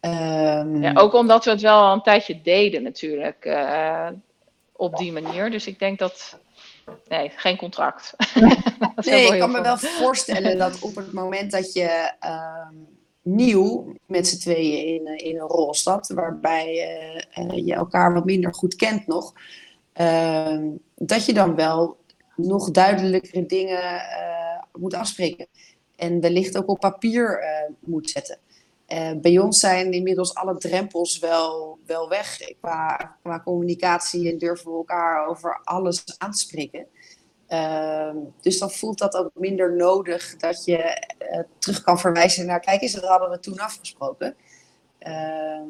Ehm, 0.00 0.82
Ja, 0.82 0.92
ook 0.94 1.14
omdat 1.14 1.44
we 1.44 1.50
het 1.50 1.60
wel 1.60 1.80
al 1.82 1.92
een 1.92 2.02
tijdje 2.02 2.42
deden 2.42 2.82
natuurlijk, 2.82 3.44
eh, 3.44 4.08
op 4.72 4.96
die 4.96 5.12
manier. 5.12 5.50
Dus 5.50 5.66
ik 5.66 5.78
denk 5.78 5.98
dat, 5.98 6.38
nee, 7.08 7.32
geen 7.36 7.56
contract. 7.56 8.14
Nee, 9.04 9.32
ik 9.32 9.38
kan 9.40 9.50
me 9.50 9.60
wel 9.60 9.76
voorstellen 9.76 10.58
dat 10.64 10.80
op 10.80 10.94
het 10.96 11.12
moment 11.12 11.50
dat 11.50 11.72
je 11.72 12.12
ehm, 12.20 12.74
nieuw 13.28 13.94
met 14.06 14.28
z'n 14.28 14.38
tweeën 14.38 14.86
in, 14.86 15.06
eh, 15.06 15.26
in 15.26 15.40
een 15.40 15.46
rol 15.46 15.74
waarbij 16.14 16.66
eh, 16.66 17.44
eh, 17.44 17.66
je 17.66 17.74
elkaar 17.74 18.12
wat 18.14 18.24
minder 18.24 18.54
goed 18.54 18.76
kent 18.76 19.06
nog, 19.06 19.32
ehm, 19.92 20.70
dat 20.94 21.24
je 21.24 21.32
dan 21.32 21.54
wel 21.54 21.96
nog 22.36 22.70
duidelijkere 22.70 23.46
dingen 23.46 24.02
moet 24.72 24.94
afspreken. 24.94 25.46
En 25.96 26.20
wellicht 26.20 26.58
ook 26.58 26.68
op 26.68 26.78
papier 26.78 27.44
moet 27.80 28.10
zetten. 28.10 28.38
Bij 29.20 29.38
ons 29.38 29.58
zijn 29.60 29.92
inmiddels 29.92 30.34
alle 30.34 30.56
drempels 30.56 31.18
wel, 31.18 31.78
wel 31.86 32.08
weg 32.08 32.38
qua, 32.60 33.16
qua 33.22 33.40
communicatie 33.40 34.30
en 34.30 34.38
durven 34.38 34.70
we 34.70 34.76
elkaar 34.76 35.26
over 35.26 35.60
alles 35.64 36.04
aan 36.18 36.30
te 36.30 36.38
spreken. 36.38 36.86
Ehm, 37.48 38.16
dus 38.40 38.58
dan 38.58 38.70
voelt 38.70 38.98
dat 38.98 39.16
ook 39.16 39.30
minder 39.34 39.76
nodig 39.76 40.36
dat 40.36 40.64
je 40.64 40.76
eh, 40.76 41.40
terug 41.58 41.82
kan 41.82 41.98
verwijzen 41.98 42.46
naar, 42.46 42.60
kijk 42.60 42.82
eens, 42.82 42.92
dat 42.92 43.04
hadden 43.04 43.30
we 43.30 43.40
toen 43.40 43.58
afgesproken. 43.58 44.36
Ehm, 44.98 45.68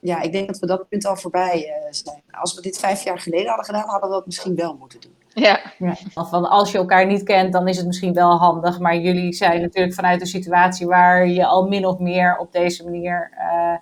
ja, 0.00 0.20
ik 0.20 0.32
denk 0.32 0.46
dat 0.46 0.58
we 0.58 0.66
dat 0.66 0.88
punt 0.88 1.06
al 1.06 1.16
voorbij 1.16 1.68
eh, 1.68 1.86
zijn. 1.90 2.22
Als 2.30 2.54
we 2.54 2.60
dit 2.60 2.78
vijf 2.78 3.04
jaar 3.04 3.18
geleden 3.18 3.46
hadden 3.46 3.64
gedaan, 3.64 3.88
hadden 3.88 4.08
we 4.08 4.14
dat 4.14 4.26
misschien 4.26 4.54
wel 4.54 4.76
moeten 4.76 5.00
doen. 5.00 5.14
Ja, 5.28 5.60
Ja. 5.78 5.94
Van 6.14 6.48
als 6.48 6.72
je 6.72 6.78
elkaar 6.78 7.06
niet 7.06 7.22
kent, 7.22 7.52
dan 7.52 7.68
is 7.68 7.76
het 7.76 7.86
misschien 7.86 8.14
wel 8.14 8.38
handig. 8.38 8.78
Maar 8.78 8.96
jullie 8.96 9.32
zijn 9.32 9.60
natuurlijk 9.60 9.94
vanuit 9.94 10.20
een 10.20 10.26
situatie 10.26 10.86
waar 10.86 11.28
je 11.28 11.46
al 11.46 11.68
min 11.68 11.86
of 11.86 11.98
meer 11.98 12.36
op 12.38 12.52
deze 12.52 12.84
manier 12.84 13.30
eh, 13.36 13.76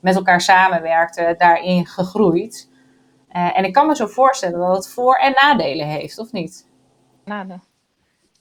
met 0.00 0.16
elkaar 0.16 0.40
samenwerkte, 0.40 1.34
daarin 1.38 1.86
gegroeid. 1.86 2.69
Eh, 3.30 3.58
en 3.58 3.64
ik 3.64 3.72
kan 3.72 3.86
me 3.86 3.96
zo 3.96 4.06
voorstellen 4.06 4.58
dat 4.58 4.76
het 4.76 4.88
voor- 4.88 5.16
en 5.16 5.32
nadelen 5.32 5.86
heeft, 5.86 6.18
of 6.18 6.32
niet? 6.32 6.66
de- 7.46 7.58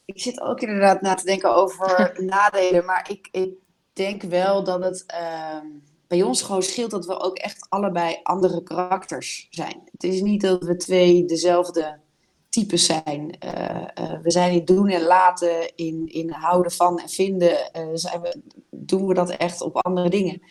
Ik 0.06 0.21
zit 0.21 0.41
ook 0.41 0.60
inderdaad 0.62 1.02
na 1.02 1.13
te 1.13 1.25
denken 1.25 1.56
over 1.56 2.13
nadelen, 2.25 2.86
maar 2.86 3.10
ik, 3.10 3.28
ik 3.32 3.54
denk 3.93 4.21
wel 4.21 4.63
dat 4.63 4.84
het 4.84 5.04
ehm, 5.08 5.65
bij 6.08 6.21
ons 6.23 6.41
gewoon 6.41 6.63
scheelt 6.63 6.91
dat 6.91 7.06
we 7.06 7.19
ook 7.19 7.38
echt 7.38 7.65
allebei 7.69 8.19
andere 8.23 8.63
karakters 8.63 9.47
zijn. 9.49 9.82
Het 9.91 10.04
is 10.04 10.21
niet 10.21 10.41
dat 10.41 10.63
we 10.63 10.75
twee 10.75 11.25
dezelfde 11.25 11.99
types 12.49 12.86
zijn. 12.86 13.36
Eh, 13.39 13.82
eh, 13.93 14.19
we 14.21 14.32
zijn 14.32 14.52
in 14.54 14.65
doen 14.65 14.88
en 14.89 15.02
laten, 15.02 15.75
in, 15.75 16.08
in 16.08 16.30
houden 16.32 16.71
van 16.71 16.99
en 16.99 17.10
vinden, 17.10 17.71
eh, 17.73 17.88
zijn 17.93 18.21
we, 18.21 18.41
doen 18.69 19.08
we 19.08 19.13
dat 19.13 19.30
echt 19.30 19.62
op 19.62 19.78
andere 19.78 20.10
dingen. 20.10 20.41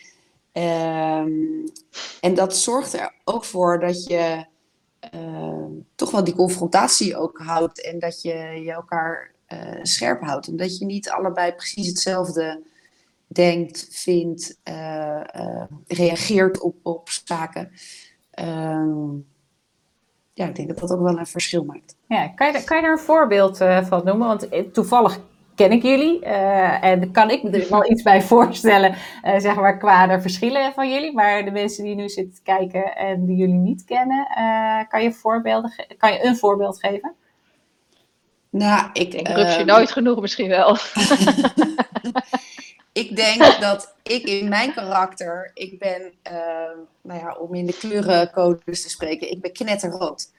Ehm, 0.51 1.67
en 2.21 2.33
dat 2.33 2.57
zorgt 2.57 2.93
er 2.93 3.13
ook 3.23 3.45
voor 3.45 3.79
dat 3.79 4.03
je 4.03 4.45
ehm, 4.99 5.71
toch 5.95 6.11
wel 6.11 6.23
die 6.23 6.35
confrontatie 6.35 7.17
ook 7.17 7.37
houdt 7.37 7.83
en 7.83 7.99
dat 7.99 8.21
je, 8.21 8.33
je 8.63 8.71
elkaar 8.71 9.31
eh, 9.45 9.79
scherp 9.81 10.21
houdt. 10.21 10.47
Omdat 10.47 10.77
je 10.77 10.85
niet 10.85 11.09
allebei 11.09 11.53
precies 11.53 11.87
hetzelfde 11.87 12.63
denkt, 13.27 13.87
vindt, 13.91 14.59
eh, 14.63 15.35
eh, 15.35 15.63
reageert 15.87 16.59
op, 16.59 16.75
op 16.83 17.09
zaken. 17.09 17.71
Ehm, 18.31 19.15
ja, 20.33 20.45
ik 20.47 20.55
denk 20.55 20.67
dat 20.67 20.79
dat 20.79 20.91
ook 20.91 21.03
wel 21.03 21.17
een 21.19 21.27
verschil 21.27 21.63
maakt. 21.63 21.95
Ja, 22.07 22.27
kan, 22.27 22.51
je, 22.51 22.63
kan 22.63 22.77
je 22.77 22.83
er 22.83 22.91
een 22.91 22.99
voorbeeld 22.99 23.57
van 23.57 24.01
noemen? 24.03 24.27
Want 24.27 24.73
toevallig 24.73 25.19
ken 25.59 25.71
ik 25.71 25.83
jullie 25.83 26.19
eh, 26.25 26.83
en 26.83 27.11
kan 27.11 27.29
ik 27.29 27.43
me 27.43 27.49
er 27.49 27.69
wel 27.69 27.91
iets 27.91 28.01
bij 28.01 28.21
voorstellen, 28.21 28.95
eh, 29.21 29.39
zeg 29.39 29.55
maar, 29.55 29.77
qua 29.77 30.07
de 30.07 30.21
verschillen 30.21 30.73
van 30.73 30.91
jullie. 30.91 31.13
Maar 31.13 31.45
de 31.45 31.51
mensen 31.51 31.83
die 31.83 31.95
nu 31.95 32.09
zitten 32.09 32.35
te 32.35 32.41
kijken 32.43 32.95
en 32.95 33.25
die 33.25 33.35
jullie 33.35 33.53
niet 33.53 33.83
kennen, 33.85 34.27
eh, 34.35 34.79
kan, 34.89 35.03
je 35.03 35.11
voorbeelden 35.11 35.69
ge- 35.71 35.95
kan 35.97 36.13
je 36.13 36.25
een 36.25 36.37
voorbeeld 36.37 36.79
geven? 36.79 37.13
Nou, 38.49 38.89
ik, 38.93 39.13
ik 39.13 39.25
denk 39.25 39.27
ehm, 39.27 39.65
nooit 39.65 39.91
genoeg 39.91 40.21
misschien 40.21 40.49
wel. 40.49 40.77
Ik 42.93 43.15
denk 43.15 43.59
dat 43.59 43.95
ik 44.03 44.23
in 44.23 44.49
mijn 44.49 44.73
karakter, 44.73 45.51
ik 45.53 45.79
ben, 45.79 46.13
ehm, 46.21 46.77
nou 47.01 47.19
ja, 47.19 47.35
om 47.39 47.53
in 47.55 47.65
de 47.65 47.77
kleurencodes 47.77 48.81
te 48.81 48.89
spreken, 48.89 49.31
ik 49.31 49.41
ben 49.41 49.51
knetterrood. 49.53 50.31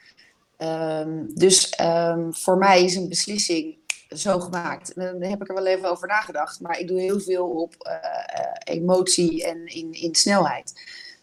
Ehm, 0.57 1.25
dus 1.35 1.71
ehm, 1.71 2.31
voor 2.31 2.59
mij 2.59 2.85
is 2.85 2.97
een 2.97 3.09
beslissing 3.09 3.77
zo 4.17 4.41
gemaakt. 4.41 4.93
En 4.93 5.19
daar 5.21 5.31
heb 5.31 5.43
ik 5.43 5.49
er 5.49 5.55
wel 5.55 5.67
even 5.67 5.91
over 5.91 6.09
nagedacht, 6.09 6.61
maar 6.61 6.79
ik 6.79 6.89
doe 6.89 7.01
heel 7.01 7.21
veel 7.21 7.49
op 7.49 7.75
eh, 7.79 7.95
eh, 7.95 8.77
emotie 8.77 9.45
en 9.45 9.67
in, 9.67 9.93
in 9.93 10.15
snelheid. 10.15 10.73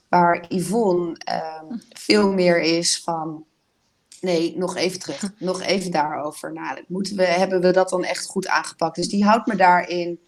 Waar 0.09 0.45
Yvonne 0.49 1.15
ehm, 1.17 1.77
veel 1.89 2.33
meer 2.33 2.61
is 2.61 3.01
van, 3.03 3.45
nee, 4.21 4.57
nog 4.57 4.75
even 4.75 4.99
terug, 4.99 5.31
nog 5.39 5.61
even 5.61 5.91
daarover 5.91 6.53
nadenken. 6.53 6.93
Moeten 6.93 7.15
we, 7.15 7.25
hebben 7.25 7.61
we 7.61 7.71
dat 7.71 7.89
dan 7.89 8.03
echt 8.03 8.25
goed 8.25 8.47
aangepakt? 8.47 8.95
Dus 8.95 9.09
die 9.09 9.25
houdt 9.25 9.47
me 9.47 9.55
daarin 9.55 10.19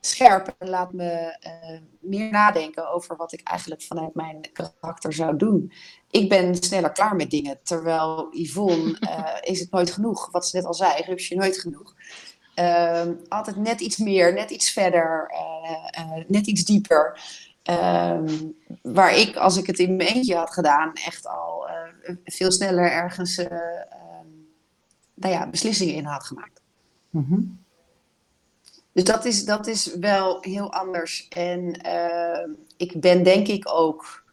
scherp 0.00 0.54
en 0.58 0.68
laat 0.68 0.92
me 0.92 1.36
eh, 1.40 1.78
meer 2.00 2.30
nadenken 2.30 2.90
over 2.90 3.16
wat 3.16 3.32
ik 3.32 3.40
eigenlijk 3.42 3.82
vanuit 3.82 4.14
mijn 4.14 4.40
karakter 4.52 5.12
zou 5.12 5.36
doen. 5.36 5.72
Ik 6.14 6.28
ben 6.28 6.54
sneller 6.54 6.92
klaar 6.92 7.16
met 7.16 7.30
dingen, 7.30 7.58
terwijl 7.62 8.28
Yvonne 8.30 8.98
eh, 9.00 9.34
is 9.40 9.60
het 9.60 9.70
nooit 9.70 9.90
genoeg. 9.90 10.30
Wat 10.30 10.48
ze 10.48 10.56
net 10.56 10.64
al 10.64 10.74
zei, 10.74 11.02
rupsje 11.02 11.34
nooit 11.34 11.58
genoeg. 11.58 11.94
Ehm, 12.54 13.14
altijd 13.28 13.56
net 13.56 13.80
iets 13.80 13.96
meer, 13.96 14.32
net 14.32 14.50
iets 14.50 14.70
verder, 14.70 15.30
eh, 15.30 16.00
eh, 16.02 16.24
net 16.28 16.46
iets 16.46 16.64
dieper. 16.64 17.20
Ehm, 17.62 18.48
waar 18.82 19.16
ik, 19.16 19.36
als 19.36 19.56
ik 19.56 19.66
het 19.66 19.78
in 19.78 19.96
mijn 19.96 20.08
eentje 20.08 20.36
had 20.36 20.52
gedaan, 20.52 20.92
echt 20.92 21.26
al 21.26 21.66
veel 22.24 22.52
sneller 22.52 22.90
ergens 22.90 23.38
eh, 23.38 23.52
ehm, 23.92 24.28
nou 25.14 25.32
ja, 25.32 25.48
beslissingen 25.48 25.94
in 25.94 26.04
had 26.04 26.24
gemaakt. 26.24 26.60
Dus 28.92 29.04
dat 29.04 29.24
is, 29.24 29.44
dat 29.44 29.66
is 29.66 29.94
wel 29.94 30.38
heel 30.40 30.72
anders. 30.72 31.28
En 31.28 31.80
ik 32.76 33.00
ben 33.00 33.22
denk 33.22 33.46
ik 33.46 33.68
ook 33.72 34.24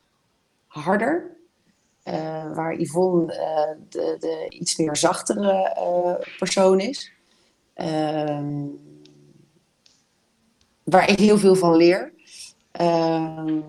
harder. 0.67 1.39
Eh, 2.03 2.53
waar 2.53 2.79
Yvonne 2.79 3.33
eh, 3.33 3.69
de, 3.89 4.15
de 4.19 4.45
iets 4.49 4.77
meer 4.77 4.95
zachtere 4.95 5.73
eh, 5.75 6.37
persoon 6.37 6.79
is. 6.79 7.11
Ehm, 7.73 8.65
waar 10.83 11.09
ik 11.09 11.19
heel 11.19 11.37
veel 11.37 11.55
van 11.55 11.75
leer. 11.75 12.13
Ehm, 12.71 13.59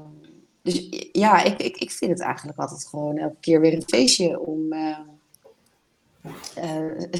dus 0.62 0.88
ja, 1.12 1.42
ik, 1.42 1.58
ik, 1.58 1.76
ik 1.76 1.90
vind 1.90 2.10
het 2.10 2.20
eigenlijk 2.20 2.58
altijd 2.58 2.86
gewoon 2.86 3.18
elke 3.18 3.36
keer 3.40 3.60
weer 3.60 3.74
een 3.74 3.86
feestje 3.86 4.40
om 4.40 4.74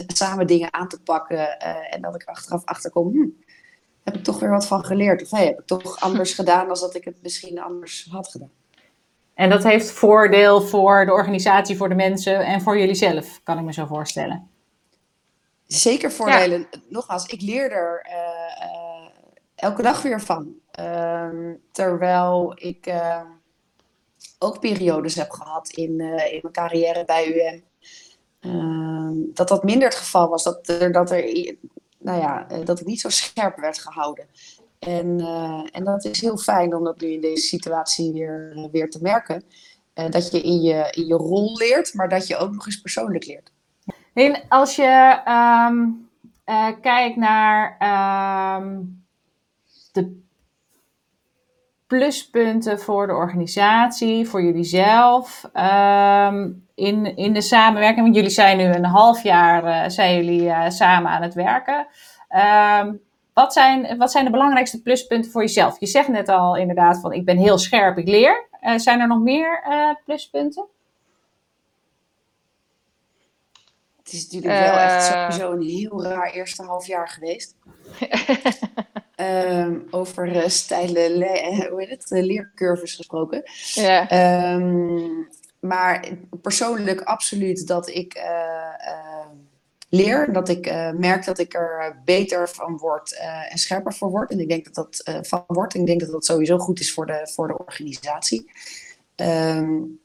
samen 0.06 0.46
dingen 0.46 0.72
aan 0.72 0.88
te 0.88 1.00
pakken. 1.00 1.60
en 1.90 2.02
dat 2.02 2.14
ik 2.14 2.24
achteraf 2.24 2.64
achterkom, 2.64 3.12
hm, 3.12 3.28
heb 4.04 4.14
ik 4.14 4.24
toch 4.24 4.40
weer 4.40 4.50
wat 4.50 4.66
van 4.66 4.84
geleerd. 4.84 5.22
Of 5.22 5.30
hey, 5.30 5.46
heb 5.46 5.60
ik 5.60 5.66
toch 5.66 6.00
anders 6.06 6.34
gedaan 6.34 6.66
dan 6.68 6.78
dat 6.80 6.94
ik 6.94 7.04
het 7.04 7.22
misschien 7.22 7.60
anders 7.60 8.06
had 8.10 8.28
gedaan. 8.28 8.61
En 9.34 9.50
dat 9.50 9.62
heeft 9.62 9.90
voordeel 9.90 10.60
voor 10.60 11.06
de 11.06 11.12
organisatie, 11.12 11.76
voor 11.76 11.88
de 11.88 11.94
mensen 11.94 12.40
en 12.40 12.60
voor 12.60 12.78
jullie 12.78 12.94
zelf, 12.94 13.40
kan 13.42 13.58
ik 13.58 13.64
me 13.64 13.72
zo 13.72 13.86
voorstellen. 13.86 14.50
Zeker 15.66 16.12
voordelen. 16.12 16.66
Nogmaals, 16.88 17.26
ik 17.26 17.40
leer 17.40 17.72
er 17.72 18.00
eh, 18.00 18.64
eh, 18.64 19.10
elke 19.54 19.82
dag 19.82 20.02
weer 20.02 20.20
van. 20.20 20.54
Ehm, 20.70 21.54
terwijl 21.70 22.52
ik 22.56 22.86
eh, 22.86 23.20
ook 24.38 24.60
periodes 24.60 25.14
heb 25.14 25.30
gehad 25.30 25.68
in, 25.68 26.00
eh, 26.00 26.32
in 26.32 26.38
mijn 26.42 26.54
carrière 26.54 27.04
bij 27.04 27.26
UM. 27.26 27.64
Ehm, 28.40 29.34
dat 29.34 29.48
dat 29.48 29.64
minder 29.64 29.88
het 29.88 29.96
geval 29.96 30.28
was. 30.28 30.42
Dat 30.42 30.68
er, 30.68 30.92
dat 30.92 31.10
er 31.10 31.54
nou 31.98 32.20
ja, 32.20 32.46
dat 32.64 32.80
ik 32.80 32.86
niet 32.86 33.00
zo 33.00 33.08
scherp 33.08 33.56
werd 33.56 33.78
gehouden. 33.78 34.26
En, 34.86 35.20
en 35.72 35.84
dat 35.84 36.04
is 36.04 36.20
heel 36.20 36.36
fijn 36.36 36.74
om 36.74 36.84
dat 36.84 37.00
nu 37.00 37.08
in 37.08 37.20
deze 37.20 37.46
situatie 37.46 38.12
weer, 38.12 38.68
weer 38.72 38.90
te 38.90 38.98
merken. 39.02 39.44
dat 39.94 40.30
je 40.30 40.40
in, 40.40 40.60
je 40.60 40.88
in 40.90 41.06
je 41.06 41.14
rol 41.14 41.56
leert, 41.56 41.94
maar 41.94 42.08
dat 42.08 42.26
je 42.26 42.36
ook 42.36 42.52
nog 42.52 42.66
eens 42.66 42.80
persoonlijk 42.80 43.26
leert. 43.26 43.52
En 44.14 44.40
als 44.48 44.76
je 44.76 45.20
ehm, 45.24 45.88
kijkt 46.80 47.16
naar 47.16 47.76
ehm, 47.78 48.80
de 49.92 50.20
pluspunten 51.86 52.80
voor 52.80 53.06
de 53.06 53.12
organisatie, 53.12 54.28
voor 54.28 54.42
jullie 54.42 54.64
zelf, 54.64 55.48
ehm, 55.52 56.50
in, 56.74 57.16
in 57.16 57.32
de 57.32 57.40
samenwerking? 57.40 58.02
Want 58.02 58.14
jullie 58.14 58.30
zijn 58.30 58.56
nu 58.56 58.64
een 58.64 58.84
half 58.84 59.22
jaar 59.22 59.90
zijn 59.90 60.24
jullie, 60.24 60.70
samen 60.70 61.10
aan 61.10 61.22
het 61.22 61.34
werken. 61.34 61.86
Wat, 63.34 63.52
zijn, 63.52 63.98
wat 63.98 64.10
zijn 64.10 64.24
de 64.24 64.30
belangrijkste 64.30 64.82
pluspunten 64.82 65.30
voor 65.30 65.42
jezelf? 65.42 65.80
Je 65.80 65.86
zegt 65.86 66.08
net 66.08 66.28
al 66.28 66.56
inderdaad 66.56 67.00
van 67.00 67.12
ik 67.12 67.24
ben 67.24 67.36
heel 67.36 67.58
scherp, 67.58 67.98
ik 67.98 68.08
leer. 68.08 68.48
Uh, 68.62 68.78
zijn 68.78 69.00
er 69.00 69.08
nog 69.08 69.20
meer 69.20 69.64
pluspunten? 70.04 70.66
Het 74.02 74.12
is 74.12 74.22
natuurlijk 74.22 74.60
wel 74.60 74.78
echt 74.78 75.04
sowieso 75.04 75.52
een 75.52 75.62
heel 75.62 76.04
raar 76.04 76.30
eerste 76.30 76.62
half 76.62 76.86
jaar 76.86 77.08
geweest. 77.08 77.56
Um, 79.16 79.86
over 79.90 80.36
uh, 80.36 80.46
steile 80.46 81.10
le 81.10 81.66
hoe 81.70 81.80
heet 81.80 81.90
het? 81.90 82.06
leercurves 82.10 82.94
gesproken. 82.94 83.42
Ja. 83.74 84.54
Um, 84.54 85.28
maar 85.60 86.08
persoonlijk 86.42 87.00
absoluut 87.00 87.66
dat 87.66 87.88
ik 87.88 88.16
uh, 88.16 88.22
uh, 88.22 89.26
leer, 89.94 90.32
dat 90.32 90.48
ik 90.48 90.92
merk 90.96 91.24
dat 91.24 91.38
ik 91.38 91.54
er 91.54 92.00
beter 92.04 92.48
van 92.48 92.78
word 92.78 93.18
en 93.48 93.58
scherper 93.58 93.94
voor 93.94 94.10
word. 94.10 94.30
En 94.30 94.40
ik 94.40 94.48
denk 94.48 94.64
dat 94.64 94.74
dat 94.74 95.26
van 95.26 95.44
wordt. 95.46 95.74
En 95.74 95.80
ik 95.80 95.86
denk 95.86 96.00
dat 96.00 96.10
dat 96.10 96.24
sowieso 96.24 96.58
goed 96.58 96.80
is 96.80 96.92
voor 96.92 97.06
de, 97.06 97.30
voor 97.32 97.48
de 97.48 97.58
organisatie. 97.58 98.50
Um, 99.16 100.00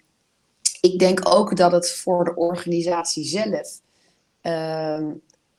ik 0.82 1.00
denk 1.00 1.20
ook 1.24 1.56
dat 1.56 1.72
het 1.72 1.92
voor 1.92 2.24
de 2.24 2.36
organisatie 2.36 3.24
zelf 3.24 3.82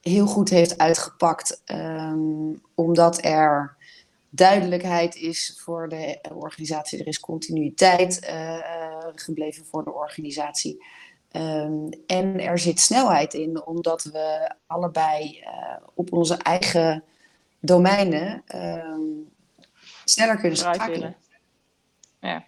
heel 0.01 0.27
goed 0.27 0.49
heeft 0.49 0.79
uitgepakt, 0.79 1.62
um, 1.67 2.62
omdat 2.75 3.25
er 3.25 3.77
duidelijkheid 4.31 5.17
is 5.17 5.61
voor 5.64 5.88
de 5.88 6.21
organisatie. 6.35 6.99
Er 6.99 7.07
is 7.07 7.21
continuïteit 7.21 8.31
gebleven 9.14 9.64
voor 9.67 9.85
de 9.85 9.93
organisatie. 9.93 10.85
Um, 11.33 11.91
en 12.07 12.41
er 12.41 12.59
zit 12.59 12.81
snelheid 12.81 13.35
in, 13.35 13.67
omdat 13.67 14.03
we 14.03 14.55
allebei 14.67 15.41
uh, 15.45 15.77
op 15.95 16.12
onze 16.12 16.37
eigen 16.37 17.05
domeinen 17.61 18.43
um, 18.55 19.31
sneller 20.05 20.37
kunnen 20.37 20.59
schakelen. 20.59 21.17
Ja. 22.21 22.45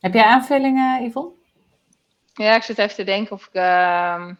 Heb 0.00 0.14
jij 0.14 0.24
aanvullingen, 0.24 1.04
Yvonne? 1.04 1.30
Ja, 2.32 2.54
ik 2.54 2.62
zit 2.62 2.78
even 2.78 2.94
te 2.94 3.04
denken 3.04 3.32
of 3.32 3.46
ik. 3.46 3.54
Uh, 3.54 4.30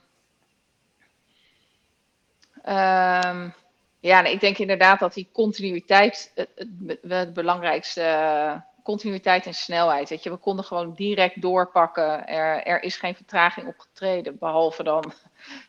Um, 2.64 3.54
ja, 4.00 4.24
ik 4.24 4.40
denk 4.40 4.58
inderdaad 4.58 5.00
dat 5.00 5.14
die 5.14 5.28
continuïteit 5.32 6.32
het, 6.34 6.48
het, 6.54 6.98
het 7.08 7.32
belangrijkste 7.32 8.00
uh, 8.00 8.60
continuïteit 8.82 9.46
en 9.46 9.54
snelheid. 9.54 10.22
Je, 10.22 10.30
we 10.30 10.36
konden 10.36 10.64
gewoon 10.64 10.94
direct 10.94 11.42
doorpakken. 11.42 12.26
Er, 12.26 12.62
er 12.62 12.82
is 12.82 12.96
geen 12.96 13.14
vertraging 13.14 13.66
opgetreden, 13.66 14.38
behalve 14.38 14.82
dan 14.82 15.12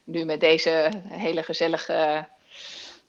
nu 0.04 0.26
met 0.26 0.40
deze 0.40 0.92
hele 1.08 1.44
gezellige 1.44 2.28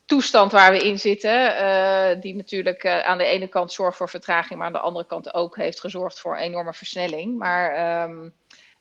toestand 0.05 0.53
waar 0.53 0.73
we 0.73 0.87
in 0.87 0.99
zitten. 0.99 1.62
Uh, 1.62 2.21
die 2.21 2.35
natuurlijk 2.35 2.85
uh, 2.85 3.01
aan 3.01 3.19
de 3.19 3.25
ene 3.25 3.47
kant 3.47 3.73
zorgt 3.73 3.97
voor 3.97 4.09
vertraging, 4.09 4.59
maar 4.59 4.67
aan 4.67 4.73
de 4.73 4.79
andere 4.79 5.07
kant 5.07 5.35
ook 5.35 5.57
heeft 5.57 5.81
gezorgd 5.81 6.21
voor 6.21 6.37
enorme 6.37 6.75
versnelling. 6.75 7.38
Maar 7.38 8.03
um, 8.09 8.35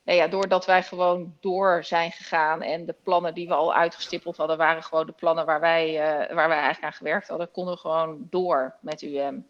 nou 0.04 0.18
ja, 0.18 0.28
doordat 0.28 0.66
wij 0.66 0.82
gewoon 0.82 1.36
door 1.40 1.84
zijn 1.84 2.12
gegaan 2.12 2.62
en 2.62 2.86
de 2.86 2.94
plannen 3.02 3.34
die 3.34 3.48
we 3.48 3.54
al 3.54 3.74
uitgestippeld 3.74 4.36
hadden, 4.36 4.56
waren 4.56 4.82
gewoon 4.82 5.06
de 5.06 5.12
plannen 5.12 5.46
waar 5.46 5.60
wij, 5.60 5.88
uh, 5.90 6.34
waar 6.34 6.48
wij 6.48 6.58
eigenlijk 6.58 6.84
aan 6.84 6.92
gewerkt 6.92 7.28
hadden, 7.28 7.50
konden 7.50 7.74
we 7.74 7.80
gewoon 7.80 8.26
door 8.30 8.74
met 8.80 9.02
UM. 9.02 9.46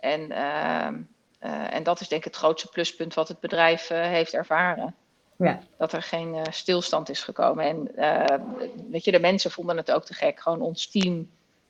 En, 0.00 0.20
uh, 0.20 0.88
uh, 1.50 1.74
en 1.74 1.82
dat 1.82 2.00
is 2.00 2.08
denk 2.08 2.24
ik 2.24 2.32
het 2.32 2.42
grootste 2.42 2.68
pluspunt 2.68 3.14
wat 3.14 3.28
het 3.28 3.40
bedrijf 3.40 3.90
eh, 3.90 4.00
heeft 4.00 4.34
ervaren. 4.34 4.94
Ja. 5.36 5.58
Dat 5.76 5.92
er 5.92 6.02
geen 6.02 6.36
stilstand 6.50 7.08
is 7.08 7.22
gekomen. 7.22 7.64
En 7.64 7.90
weet 8.90 9.04
je, 9.04 9.10
de 9.10 9.20
mensen 9.20 9.50
vonden 9.50 9.76
het 9.76 9.90
ook 9.92 10.04
te 10.04 10.14
gek. 10.14 10.40
Gewoon 10.40 10.60
ons 10.60 10.90
team 10.90 11.28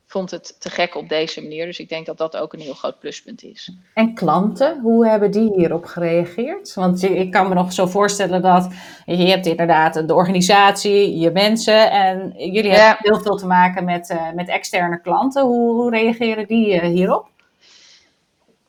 vond 0.09 0.31
het 0.31 0.55
te 0.59 0.69
gek 0.69 0.95
op 0.95 1.09
deze 1.09 1.41
manier. 1.41 1.65
Dus 1.65 1.79
ik 1.79 1.89
denk 1.89 2.05
dat 2.05 2.17
dat 2.17 2.37
ook 2.37 2.53
een 2.53 2.59
heel 2.59 2.73
groot 2.73 2.99
pluspunt 2.99 3.43
is. 3.43 3.71
En 3.93 4.13
klanten, 4.13 4.79
hoe 4.81 5.07
hebben 5.07 5.31
die 5.31 5.53
hierop 5.55 5.85
gereageerd? 5.85 6.73
Want 6.73 7.03
ik 7.03 7.31
kan 7.31 7.47
me 7.47 7.53
nog 7.53 7.73
zo 7.73 7.85
voorstellen 7.85 8.41
dat 8.41 8.73
je 9.05 9.27
hebt 9.27 9.45
inderdaad 9.45 10.07
de 10.07 10.13
organisatie, 10.13 11.17
je 11.17 11.31
mensen 11.31 11.91
en 11.91 12.33
jullie 12.51 12.71
hebben 12.71 12.97
heel 12.99 13.21
veel 13.21 13.35
te 13.35 13.47
maken 13.47 13.83
met, 13.85 14.09
uh, 14.09 14.31
met 14.35 14.47
externe 14.47 15.01
klanten. 15.01 15.43
Hoe, 15.43 15.73
hoe 15.73 15.89
reageren 15.89 16.47
die 16.47 16.81
hierop? 16.81 17.27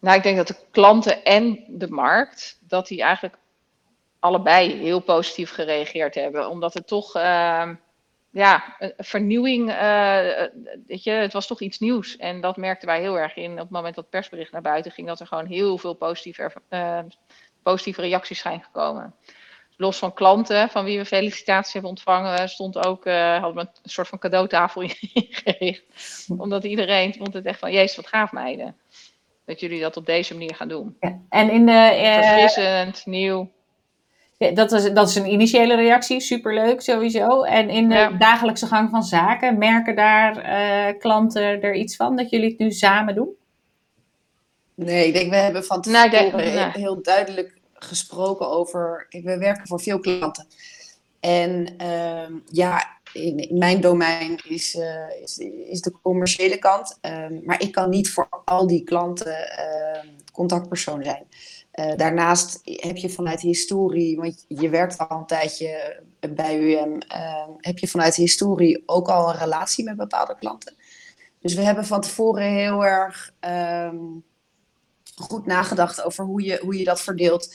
Nou, 0.01 0.17
ik 0.17 0.23
denk 0.23 0.37
dat 0.37 0.47
de 0.47 0.57
klanten 0.71 1.25
en 1.25 1.65
de 1.69 1.91
markt, 1.91 2.59
dat 2.61 2.89
die 2.89 3.03
eigenlijk 3.03 3.39
allebei 4.19 4.73
heel 4.73 5.01
positief 5.01 5.51
gereageerd 5.51 6.15
hebben. 6.15 6.49
Omdat 6.49 6.75
het 6.75 6.87
toch... 6.87 7.17
Uh, 7.17 7.71
ja, 8.33 8.77
vernieuwing, 8.97 9.71
uh, 9.71 10.47
weet 10.87 11.03
je, 11.03 11.11
het 11.11 11.33
was 11.33 11.47
toch 11.47 11.61
iets 11.61 11.79
nieuws. 11.79 12.17
En 12.17 12.41
dat 12.41 12.57
merkten 12.57 12.89
wij 12.89 13.01
heel 13.01 13.19
erg 13.19 13.37
in 13.37 13.53
op 13.53 13.59
het 13.59 13.71
moment 13.71 13.95
dat 13.95 14.05
het 14.05 14.13
persbericht 14.13 14.53
naar 14.53 14.63
buiten 14.63 14.93
ging, 14.93 15.07
dat 15.07 15.21
er 15.21 15.27
gewoon 15.27 15.47
heel 15.47 15.79
veel 15.79 15.95
positieve, 15.95 16.53
uh, 16.71 16.99
positieve 17.63 18.01
reacties 18.01 18.41
zijn 18.41 18.63
gekomen. 18.63 19.15
Los 19.77 19.99
van 19.99 20.15
klanten, 20.15 20.69
van 20.69 20.85
wie 20.85 20.99
we 20.99 21.05
felicitaties 21.05 21.73
hebben 21.73 21.91
ontvangen, 21.91 22.49
stond 22.49 22.87
ook, 22.87 23.07
uh, 23.07 23.39
hadden 23.39 23.65
we 23.65 23.71
een 23.83 23.91
soort 23.91 24.09
van 24.09 24.19
cadeautafel 24.19 24.83
ingericht. 25.13 26.27
Omdat 26.39 26.65
iedereen 26.65 27.15
vond 27.15 27.35
het 27.35 27.47
echt 27.47 27.59
van, 27.59 27.73
jezus, 27.73 27.97
wat 27.97 28.07
gaaf 28.07 28.33
meiden. 28.33 28.77
Dat 29.44 29.61
jullie 29.61 29.81
dat 29.81 29.96
op 29.96 30.07
deze 30.07 30.35
manier 30.35 30.55
gaan 30.55 30.68
doen. 30.68 30.96
Ja, 31.00 31.20
en 31.29 31.50
in 31.50 31.66
de... 31.66 31.90
Verfrissend, 32.22 33.07
nieuw 33.07 33.50
dat, 34.55 34.72
is, 34.72 34.92
dat 34.92 35.09
is 35.09 35.14
een 35.14 35.33
initiële 35.33 35.74
reactie, 35.74 36.20
superleuk 36.20 36.81
sowieso. 36.81 37.42
En 37.42 37.70
in 37.70 37.88
de 37.88 38.14
dagelijkse 38.18 38.66
gang 38.66 38.90
van 38.90 39.03
zaken, 39.03 39.59
merken 39.59 39.94
daar 39.94 40.37
uh, 40.37 40.98
klanten 40.98 41.62
er 41.62 41.74
iets 41.74 41.96
van 41.96 42.16
dat 42.16 42.31
jullie 42.31 42.48
het 42.48 42.59
nu 42.59 42.70
samen 42.70 43.14
doen? 43.14 43.29
Nee, 44.74 45.07
ik 45.07 45.12
denk 45.12 45.31
we 45.31 45.37
hebben 45.37 45.64
van 45.64 45.81
tevoren 45.81 46.11
nou, 46.11 46.31
denk, 46.31 46.42
heel, 46.42 46.70
heel, 46.70 47.03
duidelijk 47.03 47.59
gesproken 47.74 48.50
over. 48.50 49.07
Kijk, 49.09 49.24
we 49.24 49.38
werken 49.38 49.66
voor 49.66 49.81
veel 49.81 50.00
klanten. 50.00 50.46
En 51.20 51.74
uh, 51.83 52.37
ja, 52.50 52.98
in, 53.12 53.59
mijn 53.59 53.81
domein 53.81 54.40
is, 54.49 54.75
uh, 54.75 55.23
is, 55.23 55.38
is, 55.68 55.81
de 55.81 55.92
commerciële 56.03 56.59
kant. 56.59 56.99
Uh, 57.03 57.27
maar 57.44 57.62
ik 57.62 57.73
kan 57.73 57.90
niet 57.90 58.11
voor 58.11 58.29
al 58.44 58.66
die 58.66 58.85
klanten 58.85 59.57
ehm, 59.57 60.07
contactpersoon 60.33 61.05
zijn. 61.05 61.27
Uh, 61.75 61.96
daarnaast 61.96 62.61
heb 62.64 62.96
je 62.96 63.11
vanuit 63.11 63.40
historie, 63.40 64.16
want 64.16 64.44
je 64.49 64.68
werkt 64.68 64.99
al 64.99 65.18
een 65.18 65.27
tijdje 65.27 66.03
bij 66.35 66.59
UM, 66.59 66.99
uh, 67.12 67.49
heb 67.57 67.79
je 67.79 67.88
vanuit 67.88 68.14
historie 68.14 68.83
ook 68.87 69.09
al 69.09 69.29
een 69.29 69.38
relatie 69.38 69.85
met 69.85 69.96
bepaalde 69.96 70.37
klanten. 70.38 70.75
Dus 71.40 71.55
we 71.55 71.62
hebben 71.62 71.85
van 71.85 72.01
tevoren 72.01 72.44
heel 72.44 72.85
erg 72.85 73.33
goed 75.14 75.46
nagedacht 75.46 76.03
over 76.03 76.25
hoe 76.25 76.42
je, 76.42 76.61
hoe 76.62 76.79
je 76.79 76.85
dat 76.85 77.01
verdeelt. 77.01 77.55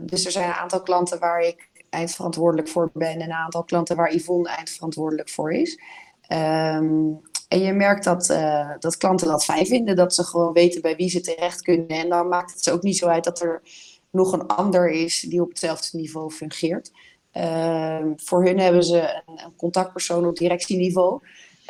Dus 0.00 0.24
er 0.24 0.30
zijn 0.30 0.48
een 0.48 0.54
aantal 0.54 0.82
klanten 0.82 1.18
waar 1.18 1.40
ik 1.40 1.68
eindverantwoordelijk 1.94 2.68
voor 2.68 2.90
ben 2.92 3.08
en 3.08 3.20
een 3.20 3.32
aantal 3.32 3.64
klanten 3.64 3.96
waar 3.96 4.14
Yvonne 4.14 4.48
eindverantwoordelijk 4.48 5.28
voor 5.28 5.52
is. 5.52 5.80
Um, 6.28 7.20
en 7.48 7.60
je 7.60 7.72
merkt 7.72 8.04
dat, 8.04 8.30
uh, 8.30 8.70
dat 8.78 8.96
klanten 8.96 9.26
dat 9.26 9.44
fijn 9.44 9.66
vinden, 9.66 9.96
dat 9.96 10.14
ze 10.14 10.24
gewoon 10.24 10.52
weten 10.52 10.82
bij 10.82 10.96
wie 10.96 11.08
ze 11.08 11.20
terecht 11.20 11.62
kunnen. 11.62 11.88
En 11.88 12.08
dan 12.08 12.28
maakt 12.28 12.52
het 12.52 12.62
ze 12.62 12.72
ook 12.72 12.82
niet 12.82 12.96
zo 12.96 13.06
uit 13.06 13.24
dat 13.24 13.40
er 13.40 13.62
nog 14.10 14.32
een 14.32 14.46
ander 14.46 14.90
is 14.90 15.20
die 15.20 15.42
op 15.42 15.48
hetzelfde 15.48 15.98
niveau 15.98 16.30
fungeert. 16.30 16.92
Uh, 17.32 18.06
voor 18.16 18.44
hun 18.44 18.58
hebben 18.58 18.84
ze 18.84 19.22
een, 19.26 19.44
een 19.44 19.56
contactpersoon 19.56 20.26
op 20.26 20.36
directieniveau 20.36 21.20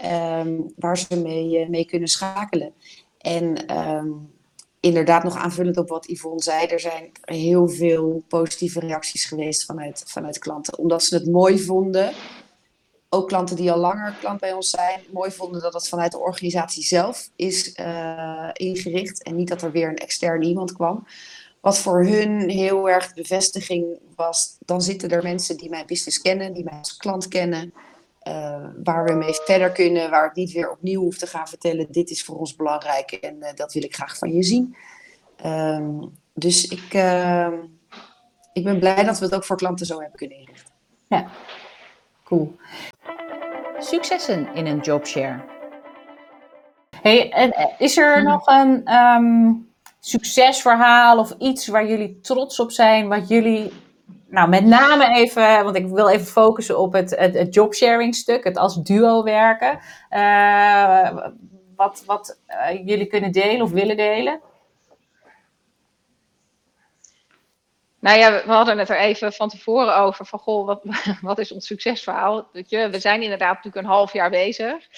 um, 0.05 0.73
waar 0.77 0.99
ze 0.99 1.21
mee, 1.21 1.61
uh, 1.61 1.69
mee 1.69 1.85
kunnen 1.85 2.09
schakelen. 2.09 2.73
En 3.19 3.73
inderdaad, 4.85 5.23
nog 5.23 5.37
aanvullend 5.37 5.77
op 5.77 5.89
wat 5.89 6.09
Yvonne 6.09 6.43
zei, 6.43 6.67
er 6.67 6.81
zijn 6.81 7.11
heel 7.21 7.69
veel 7.69 8.23
positieve 8.29 8.81
reacties 8.81 9.25
geweest 9.25 9.65
vanuit, 9.65 10.05
vanuit 10.07 10.39
klanten. 10.39 10.79
Omdat 10.79 11.05
ze 11.05 11.15
het 11.15 11.27
mooi 11.27 11.59
vonden 11.59 12.13
ook 13.09 13.29
klanten 13.29 13.57
die 13.57 13.73
al 13.73 13.79
langer 13.79 14.17
klant 14.21 14.41
bij 14.41 14.53
ons 14.53 14.71
zijn, 14.71 15.01
mooi 15.13 15.31
vonden 15.31 15.61
dat 15.61 15.73
het 15.73 15.89
vanuit 15.89 16.13
de 16.13 16.19
organisatie 16.19 16.83
zelf 16.83 17.29
is 17.37 17.79
uh, 17.81 18.51
ingericht 18.53 19.23
en 19.23 19.37
niet 19.37 19.49
dat 19.49 19.63
er 19.63 19.73
weer 19.73 19.89
een 19.89 19.97
extern 19.97 20.43
iemand 20.43 20.73
kwam. 20.73 21.07
Wat 21.61 21.79
voor 21.79 22.05
hun 22.05 22.49
heel 22.49 22.89
erg 22.89 23.15
bevestiging 23.15 23.99
was, 24.17 24.57
dan 24.65 24.83
zitten 24.83 25.11
er 25.11 25.23
mensen 25.23 25.57
die 25.57 25.71
mijn 25.71 25.87
business 25.87 26.21
kennen, 26.21 26.53
die 26.53 26.65
mij 26.65 26.79
als 26.79 26.97
klant 26.97 27.29
kennen. 27.29 27.73
Waar 28.85 29.05
we 29.05 29.13
mee 29.13 29.35
verder 29.35 29.71
kunnen, 29.73 30.11
waar 30.11 30.27
ik 30.27 30.35
niet 30.35 30.53
weer 30.53 30.71
opnieuw 30.71 31.01
hoef 31.01 31.19
te 31.19 31.27
gaan 31.27 31.49
vertellen, 31.49 31.87
dit 31.93 32.11
is 32.11 32.25
voor 32.25 32.39
ons 32.39 32.57
belangrijk 32.57 33.13
en 33.13 33.39
dat 33.55 33.73
wil 33.73 33.83
ik 33.85 33.95
graag 33.95 34.19
van 34.19 34.33
je 34.33 34.43
zien. 34.43 34.77
Ehm, 35.37 36.03
dus 36.35 36.69
ik, 36.69 36.95
ehm, 36.95 37.55
ik 38.53 38.65
ben 38.65 38.79
blij 38.79 39.05
dat 39.05 39.19
we 39.19 39.25
het 39.25 39.35
ook 39.35 39.45
voor 39.45 39.57
klanten 39.57 39.87
zo 39.87 40.01
hebben 40.01 40.19
kunnen 40.19 40.39
inrichten. 40.39 40.75
Ja, 41.09 41.27
cool. 42.25 42.57
Successen 43.79 44.55
in 44.55 44.67
een 44.67 44.79
jobshare. 44.81 45.45
Hey, 47.03 47.33
en 47.33 47.75
is 47.79 47.97
er 47.97 48.19
Mhm. 48.19 48.29
nog 48.29 48.47
een 48.47 48.85
ehm, 48.85 49.53
succesverhaal 50.01 51.19
of 51.19 51.35
iets 51.39 51.67
waar 51.67 51.87
jullie 51.87 52.21
trots 52.21 52.61
op 52.61 52.71
zijn, 52.71 53.09
wat 53.09 53.29
jullie, 53.29 53.73
nou 54.35 54.49
met 54.49 54.65
name 54.65 55.15
even, 55.15 55.65
want 55.65 55.77
ik 55.77 55.87
wil 55.87 56.09
even 56.09 56.27
focussen 56.27 56.79
op 56.79 56.93
het, 56.93 57.17
het, 57.17 57.55
jobsharing 57.55 58.15
stuk, 58.15 58.45
het 58.45 58.57
als 58.57 58.83
duo 58.83 59.23
werken, 59.23 59.79
Eh, 60.09 61.17
wat, 61.77 62.03
wat 62.07 62.41
eh, 62.47 62.87
jullie 62.87 63.07
kunnen 63.07 63.33
delen 63.33 63.63
of 63.63 63.71
willen 63.71 63.97
delen? 63.97 64.41
Nou 68.01 68.19
ja, 68.19 68.33
we 68.47 68.53
hadden 68.53 68.79
het 68.79 68.89
er 68.89 68.99
even 68.99 69.33
van 69.33 69.49
tevoren 69.49 69.97
over 69.97 70.27
van 70.27 70.39
goh, 70.39 70.67
wat, 70.67 70.83
wat 71.21 71.39
is 71.39 71.53
ons 71.53 71.67
succesverhaal? 71.67 72.49
Je, 72.53 72.89
we 72.91 73.01
zijn 73.01 73.23
inderdaad 73.23 73.55
natuurlijk 73.55 73.87
een 73.87 73.93
half 73.93 74.13
jaar 74.13 74.31
bezig. 74.31 74.89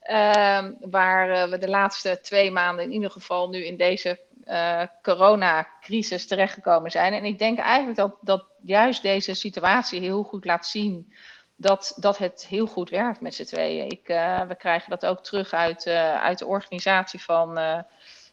Ehm, 0.00 0.72
waar 0.80 1.30
eh, 1.30 1.50
we 1.50 1.58
de 1.58 1.68
laatste 1.68 2.18
twee 2.22 2.50
maanden 2.50 2.84
in 2.84 2.92
ieder 2.92 3.10
geval 3.10 3.48
nu 3.48 3.64
in 3.64 3.76
deze 3.76 4.20
eh, 4.48 4.82
coronacrisis 5.02 6.26
terechtgekomen 6.26 6.90
zijn. 6.90 7.12
En 7.12 7.24
ik 7.24 7.38
denk 7.38 7.58
eigenlijk 7.58 7.98
dat, 7.98 8.16
dat 8.20 8.44
juist 8.62 9.02
deze 9.02 9.34
situatie 9.34 10.00
heel 10.00 10.22
goed 10.22 10.44
laat 10.44 10.66
zien 10.66 11.12
dat, 11.56 11.96
dat 11.96 12.18
het 12.18 12.46
heel 12.46 12.66
goed 12.66 12.90
werkt 12.90 13.20
met 13.20 13.34
z'n 13.34 13.44
tweeën. 13.44 13.88
Ik, 13.88 14.08
eh, 14.08 14.40
we 14.42 14.56
krijgen 14.56 14.90
dat 14.90 15.06
ook 15.06 15.22
terug 15.22 15.52
uit, 15.52 15.86
eh, 15.86 16.14
uit 16.14 16.38
de 16.38 16.46
organisatie 16.46 17.22
van. 17.22 17.58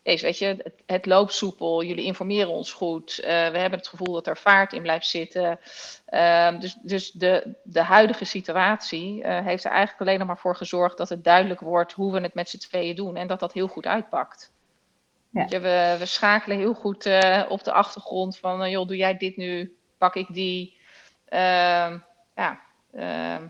Jezus, 0.03 0.21
weet 0.21 0.37
je, 0.37 0.71
het, 0.85 1.05
loopt 1.05 1.33
soepel, 1.33 1.83
jullie 1.83 2.05
informeren 2.05 2.49
ons 2.49 2.71
goed. 2.71 3.15
we 3.15 3.31
hebben 3.31 3.79
het 3.79 3.87
gevoel 3.87 4.13
dat 4.13 4.27
er 4.27 4.37
vaart 4.37 4.73
in 4.73 4.81
blijft 4.81 5.07
zitten. 5.07 5.59
Ehm, 6.05 6.59
dus 6.59 6.77
dus 6.81 7.11
de, 7.11 7.55
de 7.63 7.81
huidige 7.81 8.25
situatie 8.25 9.27
heeft 9.27 9.63
er 9.63 9.71
eigenlijk 9.71 10.01
alleen 10.01 10.19
nog 10.19 10.27
maar 10.27 10.37
voor 10.37 10.55
gezorgd 10.55 10.97
dat 10.97 11.09
het 11.09 11.23
duidelijk 11.23 11.59
wordt 11.59 11.91
hoe 11.93 12.13
we 12.13 12.19
het 12.19 12.33
met 12.33 12.49
z'n 12.49 12.57
tweeën 12.57 12.95
doen 12.95 13.15
en 13.15 13.27
dat 13.27 13.39
dat 13.39 13.53
heel 13.53 13.67
goed 13.67 13.85
uitpakt. 13.85 14.53
Ja. 15.35 15.45
Je, 15.49 15.59
we, 15.59 15.95
we 15.99 16.05
schakelen 16.05 16.57
heel 16.57 16.73
goed 16.73 17.05
eh, 17.05 17.43
op 17.49 17.63
de 17.63 17.71
achtergrond 17.71 18.37
van, 18.37 18.63
eh, 18.63 18.71
joh, 18.71 18.87
doe 18.87 18.97
jij 18.97 19.17
dit 19.17 19.37
nu, 19.37 19.77
pak 19.97 20.15
ik 20.15 20.27
die. 20.33 20.77
Ehm, 21.25 21.97
ja, 22.35 22.59
ehm, 22.93 23.47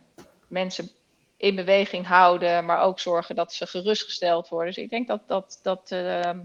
mensen 0.48 0.90
in 1.38 1.56
beweging 1.56 2.08
houden, 2.08 2.66
maar 2.66 2.82
ook 2.82 3.00
zorgen 3.00 3.36
dat 3.36 3.54
ze 3.54 3.68
gerustgesteld 3.68 4.50
worden. 4.50 4.74
Dus 4.74 4.84
ik 4.84 4.90
denk 4.90 5.08
dat, 5.08 5.22
dat, 5.28 5.60
dat, 5.62 5.92
ehm, 5.92 6.40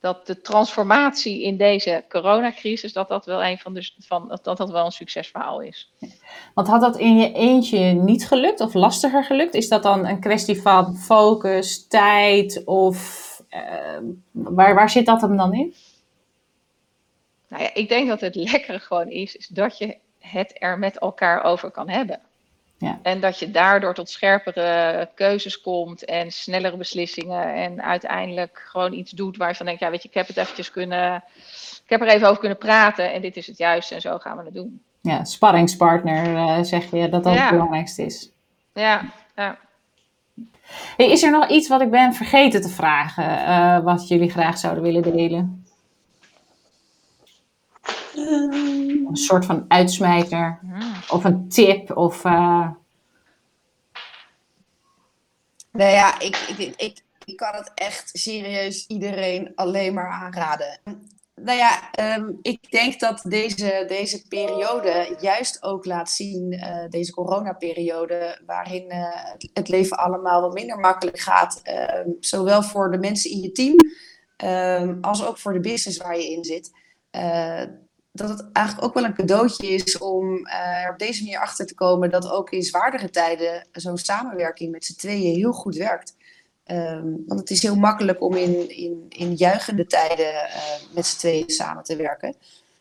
dat 0.00 0.26
de 0.26 0.40
transformatie 0.40 1.42
in 1.42 1.56
deze 1.56 2.04
coronacrisis, 2.08 2.92
dat 2.92 3.08
dat 3.08 3.26
wel 3.26 3.44
een 3.44 3.58
van 3.58 3.74
de, 3.74 3.92
van, 3.98 4.28
dat, 4.42 4.56
dat 4.56 4.70
wel 4.70 4.84
een 4.84 4.92
succesverhaal 4.92 5.60
is. 5.60 5.92
Want 6.54 6.68
had 6.68 6.80
dat 6.80 6.98
in 6.98 7.18
je 7.18 7.32
eentje 7.32 7.78
niet 7.78 8.26
gelukt 8.26 8.60
of 8.60 8.74
lastiger 8.74 9.24
gelukt? 9.24 9.54
Is 9.54 9.68
dat 9.68 9.82
dan 9.82 10.06
een 10.06 10.20
kwestie 10.20 10.62
van 10.62 10.96
focus, 10.96 11.86
tijd 11.86 12.62
of 12.64 13.25
waar, 14.30 14.74
waar 14.74 14.90
zit 14.90 15.06
dat 15.06 15.20
hem 15.20 15.36
dan 15.36 15.54
in? 15.54 15.74
Nou 17.48 17.62
ja, 17.62 17.70
ik 17.74 17.88
denk 17.88 18.08
dat 18.08 18.20
het 18.20 18.34
lekkere 18.34 18.78
gewoon 18.78 19.10
is, 19.10 19.36
is 19.36 19.46
dat 19.46 19.78
je 19.78 19.96
het 20.18 20.56
er 20.58 20.78
met 20.78 20.98
elkaar 20.98 21.44
over 21.44 21.70
kan 21.70 21.88
hebben. 21.88 22.20
Ja. 22.78 22.98
En 23.02 23.20
dat 23.20 23.38
je 23.38 23.50
daardoor 23.50 23.94
tot 23.94 24.10
scherpere 24.10 25.08
keuzes 25.14 25.60
komt 25.60 26.04
en 26.04 26.30
snellere 26.30 26.76
beslissingen. 26.76 27.54
En 27.54 27.82
uiteindelijk 27.82 28.62
gewoon 28.70 28.92
iets 28.92 29.10
doet 29.10 29.36
waar 29.36 29.48
je 29.48 29.54
van 29.54 29.66
denkt, 29.66 29.80
ja 29.80 29.90
weet 29.90 30.02
je, 30.02 30.08
ik 30.08 30.14
heb 30.14 30.26
het 30.26 30.36
eventjes 30.36 30.70
kunnen, 30.70 31.24
ik 31.84 31.90
heb 31.90 32.00
er 32.00 32.08
even 32.08 32.26
over 32.28 32.40
kunnen 32.40 32.58
praten 32.58 33.12
en 33.12 33.20
dit 33.20 33.36
is 33.36 33.46
het 33.46 33.58
juiste 33.58 33.94
en 33.94 34.00
zo 34.00 34.18
gaan 34.18 34.36
we 34.36 34.44
het 34.44 34.54
doen. 34.54 34.82
Ja, 35.00 35.24
sparringspartner 35.24 36.36
eh, 36.36 36.62
zeg 36.62 36.90
je 36.90 37.08
dat 37.08 37.24
dat 37.24 37.34
Ja. 37.34 37.40
het 37.40 37.50
belangrijkste 37.50 38.02
is. 38.02 38.30
Ja, 38.72 39.02
ja. 39.36 39.58
Hey, 40.96 41.10
is 41.10 41.22
er 41.22 41.30
nog 41.30 41.48
iets 41.48 41.68
wat 41.68 41.80
ik 41.80 41.90
ben 41.90 42.14
vergeten 42.14 42.60
te 42.60 42.68
vragen, 42.68 43.44
eh, 43.46 43.84
wat 43.84 44.08
jullie 44.08 44.30
graag 44.30 44.58
zouden 44.58 44.82
willen 44.82 45.02
delen? 45.02 45.64
Een 48.14 49.08
soort 49.16 49.44
van 49.44 49.64
uitsmijter 49.68 50.58
Hmm. 50.60 50.92
of 51.08 51.24
een 51.24 51.48
tip 51.48 51.96
of 51.96 52.24
eh, 52.24 52.68
Nou 55.72 55.90
ja, 55.90 56.20
ik, 56.20 56.36
ik, 56.36 56.74
ik, 56.76 57.02
ik 57.24 57.36
kan 57.36 57.54
het 57.54 57.72
echt 57.74 58.10
serieus 58.12 58.86
iedereen 58.86 59.52
alleen 59.54 59.94
maar 59.94 60.10
aanraden. 60.10 60.80
Nou 61.42 61.58
ja, 61.58 61.90
ehm, 61.90 62.32
ik 62.42 62.70
denk 62.70 63.00
dat 63.00 63.22
deze, 63.28 63.84
deze 63.88 64.28
periode 64.28 65.16
juist 65.20 65.62
ook 65.62 65.84
laat 65.84 66.10
zien, 66.10 66.52
eh, 66.52 66.88
deze 66.88 67.12
coronaperiode, 67.12 68.40
waarin 68.46 68.88
eh, 68.90 69.32
het, 69.52 69.68
leven 69.68 69.96
allemaal 69.96 70.40
wat 70.40 70.54
minder 70.54 70.78
makkelijk 70.78 71.18
gaat. 71.18 71.60
ehm, 71.62 72.08
zowel 72.20 72.62
voor 72.62 72.90
de 72.90 72.98
mensen 72.98 73.30
in 73.30 73.40
je 73.40 73.52
team, 73.52 73.76
ehm, 74.36 74.96
als 75.00 75.26
ook 75.26 75.38
voor 75.38 75.52
de 75.52 75.60
business 75.60 75.98
waar 75.98 76.16
je 76.16 76.30
in 76.30 76.44
zit. 76.44 76.70
Eh, 77.10 77.62
dat 78.12 78.28
het 78.28 78.48
eigenlijk 78.52 78.86
ook 78.86 78.94
wel 78.94 79.04
een 79.04 79.14
cadeautje 79.14 79.66
is 79.66 79.98
om 79.98 80.46
er 80.46 80.90
op 80.90 80.98
deze 80.98 81.22
manier 81.22 81.38
achter 81.38 81.66
te 81.66 81.74
komen 81.74 82.10
dat 82.10 82.30
ook 82.30 82.50
in 82.50 82.62
zwaardere 82.62 83.10
tijden 83.10 83.68
zo'n 83.72 83.98
samenwerking 83.98 84.72
met 84.72 84.84
z'n 84.84 84.96
tweeën 84.96 85.34
heel 85.34 85.52
goed 85.52 85.76
werkt. 85.76 86.15
Ehm, 86.66 87.12
want 87.26 87.40
het 87.40 87.50
is 87.50 87.62
heel 87.62 87.76
makkelijk 87.76 88.22
om 88.22 88.34
in, 88.34 88.76
in, 88.76 89.06
in 89.08 89.34
juichende 89.34 89.86
tijden 89.86 90.34
eh, 90.34 90.60
met 90.94 91.06
z'n 91.06 91.18
tweeën 91.18 91.50
samen 91.50 91.84
te 91.84 91.96
werken. 91.96 92.34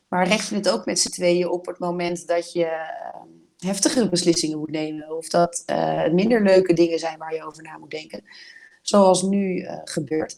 Maar 0.07 0.27
recht 0.27 0.47
je 0.47 0.55
het 0.55 0.69
ook 0.69 0.85
met 0.85 0.99
z'n 0.99 1.09
tweeën 1.09 1.49
op 1.49 1.65
het 1.65 1.79
moment 1.79 2.27
dat 2.27 2.53
je 2.53 2.65
ehm, 2.65 3.27
heftigere 3.57 4.09
beslissingen 4.09 4.57
moet 4.57 4.71
nemen. 4.71 5.17
Of 5.17 5.29
dat 5.29 5.63
eh, 5.65 6.09
minder 6.09 6.43
leuke 6.43 6.73
dingen 6.73 6.99
zijn 6.99 7.17
waar 7.17 7.33
je 7.33 7.45
over 7.45 7.63
na 7.63 7.77
moet 7.77 7.91
denken. 7.91 8.23
Zoals 8.81 9.21
nu 9.21 9.59
eh, 9.59 9.77
gebeurt. 9.83 10.37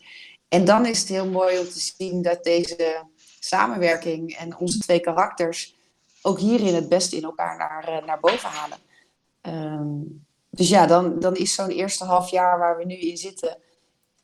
En 0.50 0.66
dan 0.66 0.86
is 0.86 1.00
het 1.00 1.08
heel 1.08 1.28
mooi 1.28 1.60
om 1.60 1.66
te 1.66 1.94
zien 1.98 2.22
dat 2.22 2.44
deze 2.44 3.06
samenwerking 3.40 4.36
en 4.36 4.58
onze 4.58 4.80
twee 4.80 5.00
karakters 5.00 5.76
ook 6.22 6.40
hierin 6.40 6.76
het 6.76 6.90
beste 6.90 7.16
in 7.16 7.24
elkaar 7.24 7.58
naar, 7.58 8.04
naar 8.06 8.20
boven 8.20 8.50
halen. 8.50 8.78
Ehm, 9.42 10.02
dus 10.58 10.70
ja, 10.70 10.86
dan, 10.86 11.20
dan 11.20 11.36
is 11.36 11.56
zo'n 11.56 11.70
eerste 11.70 12.06
half 12.06 12.30
jaar 12.30 12.60
waar 12.60 12.78
we 12.78 12.86
nu 12.86 12.96
in 12.96 13.18
zitten 13.18 13.58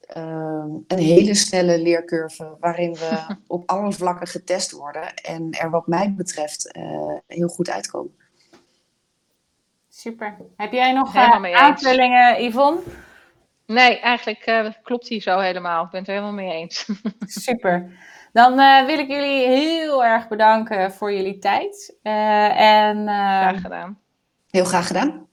ehm, 0.07 0.69
een 0.87 0.97
hele 0.97 1.33
snelle 1.33 1.79
leercurve 1.79 2.55
waarin 2.59 2.93
we 2.93 3.19
op 3.47 3.69
alle 3.69 3.91
vlakken 3.91 4.27
getest 4.27 4.71
worden 4.71 5.13
en 5.13 5.51
er 5.51 5.69
wat 5.69 5.87
mij 5.87 6.13
betreft 6.13 6.71
eh, 6.71 7.17
heel 7.27 7.47
goed 7.47 7.69
uitkomen. 7.69 8.15
super. 9.89 10.37
Heb 10.55 10.71
jij 10.71 10.93
nog 10.93 11.15
eh, 11.15 11.55
aanvullingen, 11.55 12.43
Yvonne? 12.43 12.79
Nee, 13.65 13.99
eigenlijk 13.99 14.45
eh, 14.45 14.69
klopt 14.83 15.07
die 15.07 15.21
zo 15.21 15.39
helemaal. 15.39 15.83
Ik 15.83 15.89
ben 15.89 15.99
het 15.99 16.09
er 16.09 16.15
helemaal 16.15 16.35
mee 16.35 16.51
eens. 16.51 16.87
Super. 17.45 17.91
Dan 18.33 18.59
eh, 18.59 18.85
wil 18.85 18.99
ik 18.99 19.07
jullie 19.07 19.47
heel 19.47 20.05
erg 20.05 20.27
bedanken 20.27 20.91
voor 20.91 21.13
jullie 21.13 21.37
tijd. 21.37 21.97
Eh, 22.01 22.59
en 22.59 23.07
eh, 23.07 23.39
Graag 23.39 23.61
gedaan. 23.61 23.99
Heel 24.49 24.65
graag 24.65 24.87
gedaan. 24.87 25.27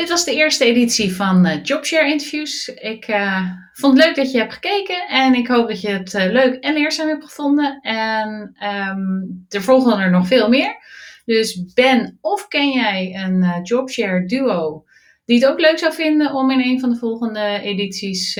Dit 0.00 0.08
was 0.08 0.24
de 0.24 0.34
eerste 0.34 0.64
editie 0.64 1.14
van 1.14 1.46
eh, 1.46 1.62
Jobshare 1.62 2.10
Interviews. 2.10 2.68
Ik 2.68 3.04
eh, 3.04 3.44
vond 3.72 3.96
het 3.96 4.06
leuk 4.06 4.16
dat 4.16 4.32
je 4.32 4.38
hebt 4.38 4.52
gekeken 4.52 5.08
en 5.08 5.34
ik 5.34 5.48
hoop 5.48 5.68
dat 5.68 5.80
je 5.80 5.88
het 5.88 6.14
eh, 6.14 6.30
leuk 6.30 6.54
en 6.54 6.74
leerzaam 6.74 7.08
hebt 7.08 7.24
gevonden. 7.24 7.80
En 7.80 8.52
ehm, 8.58 9.00
er 9.48 9.62
volgen 9.62 9.98
er 9.98 10.10
nog 10.10 10.26
veel 10.26 10.48
meer. 10.48 10.76
Dus 11.24 11.72
ben 11.74 12.18
of 12.20 12.48
ken 12.48 12.70
jij 12.70 13.14
een 13.24 13.60
Jobshare 13.62 14.26
duo 14.26 14.84
die 15.24 15.40
het 15.40 15.50
ook 15.50 15.60
leuk 15.60 15.78
zou 15.78 15.92
vinden 15.92 16.32
om 16.34 16.50
in 16.50 16.60
een 16.60 16.80
van 16.80 16.90
de 16.90 16.96
volgende 16.96 17.60
edities 17.62 18.38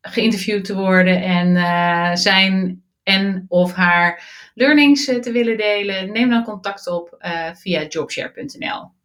geïnterviewd 0.00 0.64
te 0.64 0.74
worden 0.74 1.22
en 1.22 2.16
zijn 2.18 2.82
en 3.02 3.44
of 3.48 3.72
haar 3.72 4.22
learnings 4.58 5.08
eh, 5.08 5.18
te 5.18 5.32
willen 5.32 5.56
delen? 5.56 6.12
Neem 6.12 6.30
dan 6.30 6.44
contact 6.44 6.88
op 6.88 7.14
eh, 7.18 7.54
via 7.54 7.86
jobshare.nl. 7.86 8.97